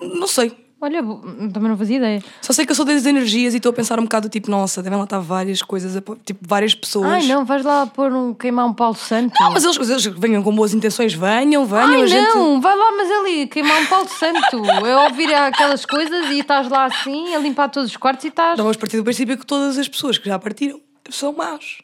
[0.00, 0.52] Não sei.
[0.80, 2.24] Olha, também não fazia ideia.
[2.40, 4.82] Só sei que eu sou das energias e estou a pensar um bocado tipo, nossa,
[4.82, 7.06] devem lá estar várias coisas, a tipo, várias pessoas.
[7.08, 9.32] Ai, não, vais lá pôr um, queimar um Paulo Santo.
[9.40, 11.86] Não, mas eles, eles venham com boas intenções, venham, venham.
[11.86, 12.34] Ai, a gente...
[12.34, 14.64] não, vai lá, mas ali, queimar um Paulo Santo.
[14.84, 18.58] É ouvir aquelas coisas e estás lá assim, a limpar todos os quartos e estás.
[18.58, 20.80] Não vamos partir do princípio que todas as pessoas que já partiram
[21.10, 21.78] são más.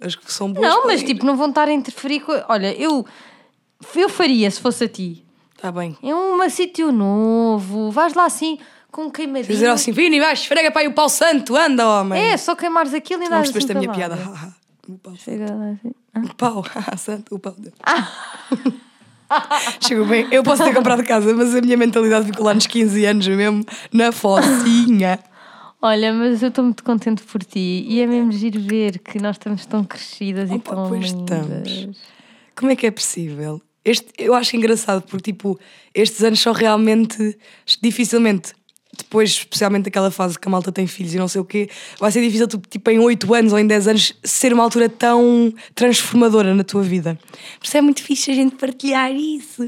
[0.00, 0.68] As que são boas.
[0.68, 1.06] Não, mas ir.
[1.06, 2.32] tipo, não vão estar a interferir com.
[2.48, 3.04] Olha, eu,
[3.96, 5.24] eu faria se fosse a ti.
[5.56, 5.96] Está Tá bem.
[6.02, 8.58] É um sítio novo, vais lá assim
[8.94, 9.52] com queimadinho.
[9.52, 12.22] Dizer assim, Vini, vai, esfrega para aí o pau santo, anda, homem.
[12.22, 14.16] É, só queimares aquilo e Não andares percebeste a assim minha piada.
[14.88, 15.14] o pau.
[15.16, 15.92] Chega lá assim.
[16.16, 16.64] O pau,
[16.96, 17.74] santo, o pau dele.
[19.80, 20.28] Chegou bem.
[20.30, 23.64] Eu posso ter comprado casa, mas a minha mentalidade ficou lá nos 15 anos mesmo,
[23.92, 25.18] na focinha.
[25.86, 29.36] Olha, mas eu estou muito contente por ti e é mesmo giro ver que nós
[29.36, 31.68] estamos tão crescidas e Opa, tão pois lindas.
[31.68, 31.98] estamos.
[32.56, 33.60] Como é que é possível?
[33.84, 35.60] Este, eu acho engraçado porque, tipo,
[35.94, 37.36] estes anos são realmente
[37.82, 38.54] dificilmente.
[38.96, 41.68] Depois, especialmente aquela fase que a malta tem filhos e não sei o quê,
[41.98, 44.88] vai ser difícil, tu, tipo, em 8 anos ou em 10 anos, ser uma altura
[44.88, 47.18] tão transformadora na tua vida.
[47.58, 49.62] Por isso é muito fixe a gente partilhar isso.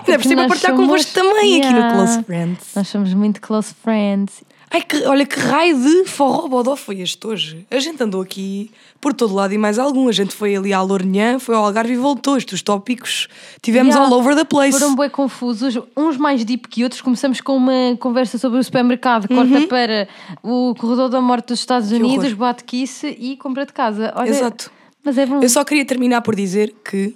[0.00, 1.94] Ainda por cima partilhar somos- convosco também aqui no Yeah.
[1.94, 2.66] Close Friends.
[2.74, 4.42] Nós somos muito close friends.
[4.74, 7.66] Ai, que, olha que raio de forró bodó foi este hoje.
[7.70, 8.70] A gente andou aqui
[9.02, 10.08] por todo lado e mais algum.
[10.08, 12.38] A gente foi ali à Lourinhã, foi ao Algarve e voltou.
[12.38, 13.28] Estes tópicos
[13.60, 14.10] tivemos Yeah.
[14.14, 14.78] all over the place.
[14.78, 17.02] Foram bem confusos, uns mais deep que outros.
[17.02, 19.36] Começamos com uma conversa sobre o supermercado, Uhum.
[19.50, 20.08] corta para
[20.42, 22.36] o corredor da morte dos Estados Unidos, horror.
[22.36, 24.10] bate-quice e compra de casa.
[24.16, 24.70] Olha, Exato.
[25.04, 25.42] Mas é bom.
[25.42, 27.14] Eu só queria terminar por dizer que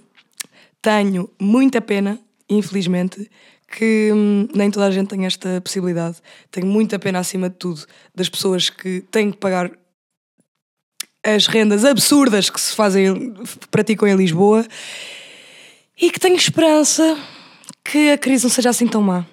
[0.83, 2.19] tenho muita pena,
[2.51, 3.31] infelizmente,
[3.69, 6.17] que hum, nem toda a gente tem esta possibilidade.
[6.51, 9.71] Tenho muita pena, acima de tudo, das pessoas que têm que pagar
[11.25, 13.35] as rendas absurdas que se fazem,
[13.71, 14.65] praticam em Lisboa
[16.01, 17.19] e que tenho esperança
[17.85, 19.27] que a crise não seja assim tão má.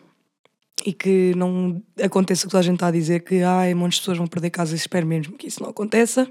[0.86, 3.98] E que não aconteça o que toda a gente está a dizer, que ai, montes
[3.98, 6.28] de pessoas vão perder casa e espero mesmo que isso não aconteça.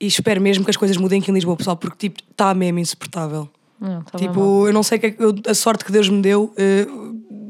[0.00, 2.80] E espero mesmo que as coisas mudem aqui em Lisboa, pessoal, porque tipo, está mesmo
[2.80, 3.48] insuportável.
[3.80, 6.20] Não, tá tipo, eu não sei que é que eu- a sorte que Deus me
[6.20, 6.86] deu, eh,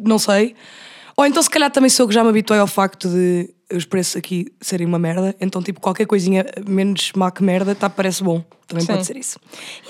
[0.04, 0.54] não sei.
[1.16, 4.16] Ou então, se calhar, também sou que já me habituei ao facto de os preços
[4.16, 5.34] aqui serem uma merda.
[5.40, 8.42] Então, tipo, qualquer coisinha menos má que merda tá, parece bom.
[8.66, 8.92] Também Sim.
[8.92, 9.38] pode ser isso.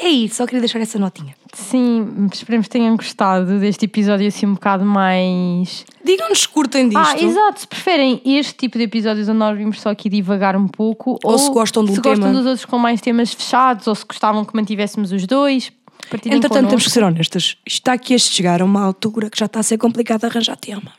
[0.01, 1.35] E é isso, só queria deixar essa notinha.
[1.53, 5.85] Sim, esperemos que tenham gostado deste episódio assim um bocado mais.
[6.05, 6.99] Digam-nos curtem disto.
[7.01, 7.61] Ah, exato.
[7.61, 11.39] Se preferem este tipo de episódios onde nós vimos só aqui divagar um pouco, Ou
[11.39, 12.33] se gostam um se gostam tema.
[12.33, 15.71] dos outros com mais temas fechados, ou se gostavam que mantivéssemos os dois.
[16.11, 16.89] Partilhem Entretanto, temos connosco.
[16.91, 17.43] que ser honestas.
[17.67, 20.57] Isto está aqui a chegar a uma altura que já está a ser complicado arranjar
[20.57, 20.93] tema.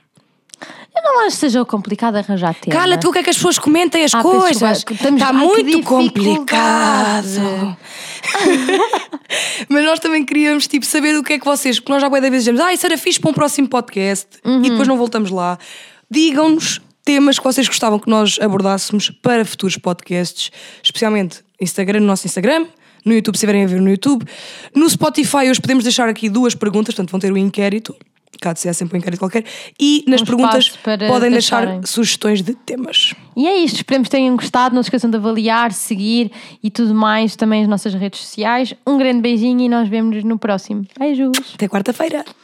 [0.96, 2.76] Eu não acho que seja complicado arranjar tema.
[2.76, 4.50] Cala-te, o que é que as pessoas comentem as Há coisas?
[4.54, 7.78] pessoas que estamos- Está Ai, muito complicado.
[9.70, 12.22] Mas nós também queríamos tipo, saber o que é que vocês, porque nós já bué
[12.22, 15.32] da vez dizemos, ah, isso era fixe para um próximo podcast e depois não voltamos
[15.32, 15.58] lá.
[16.10, 20.52] Digam-nos temas que vocês gostavam que nós abordássemos para futuros podcasts,
[20.84, 22.68] especialmente Instagram, no nosso Instagram.
[23.06, 24.26] No YouTube, se estiverem a ver no YouTube.
[24.76, 27.96] No Spotify, hoje podemos deixar aqui duas perguntas, portanto, vão ter o inquérito.
[28.42, 29.46] Cá de ser sempre um inquérito qualquer.
[29.80, 31.86] E nas Um perguntas podem deixar deixarem.
[31.86, 33.14] sugestões de temas.
[33.38, 34.76] E é isto, esperemos que tenham gostado.
[34.76, 36.32] Não se esqueçam de avaliar, seguir
[36.62, 38.74] e tudo mais também as nossas redes sociais.
[38.88, 40.86] Um grande beijinho e nós vemos no próximo.
[41.00, 41.32] Beijos!
[41.54, 42.26] Até quarta-feira.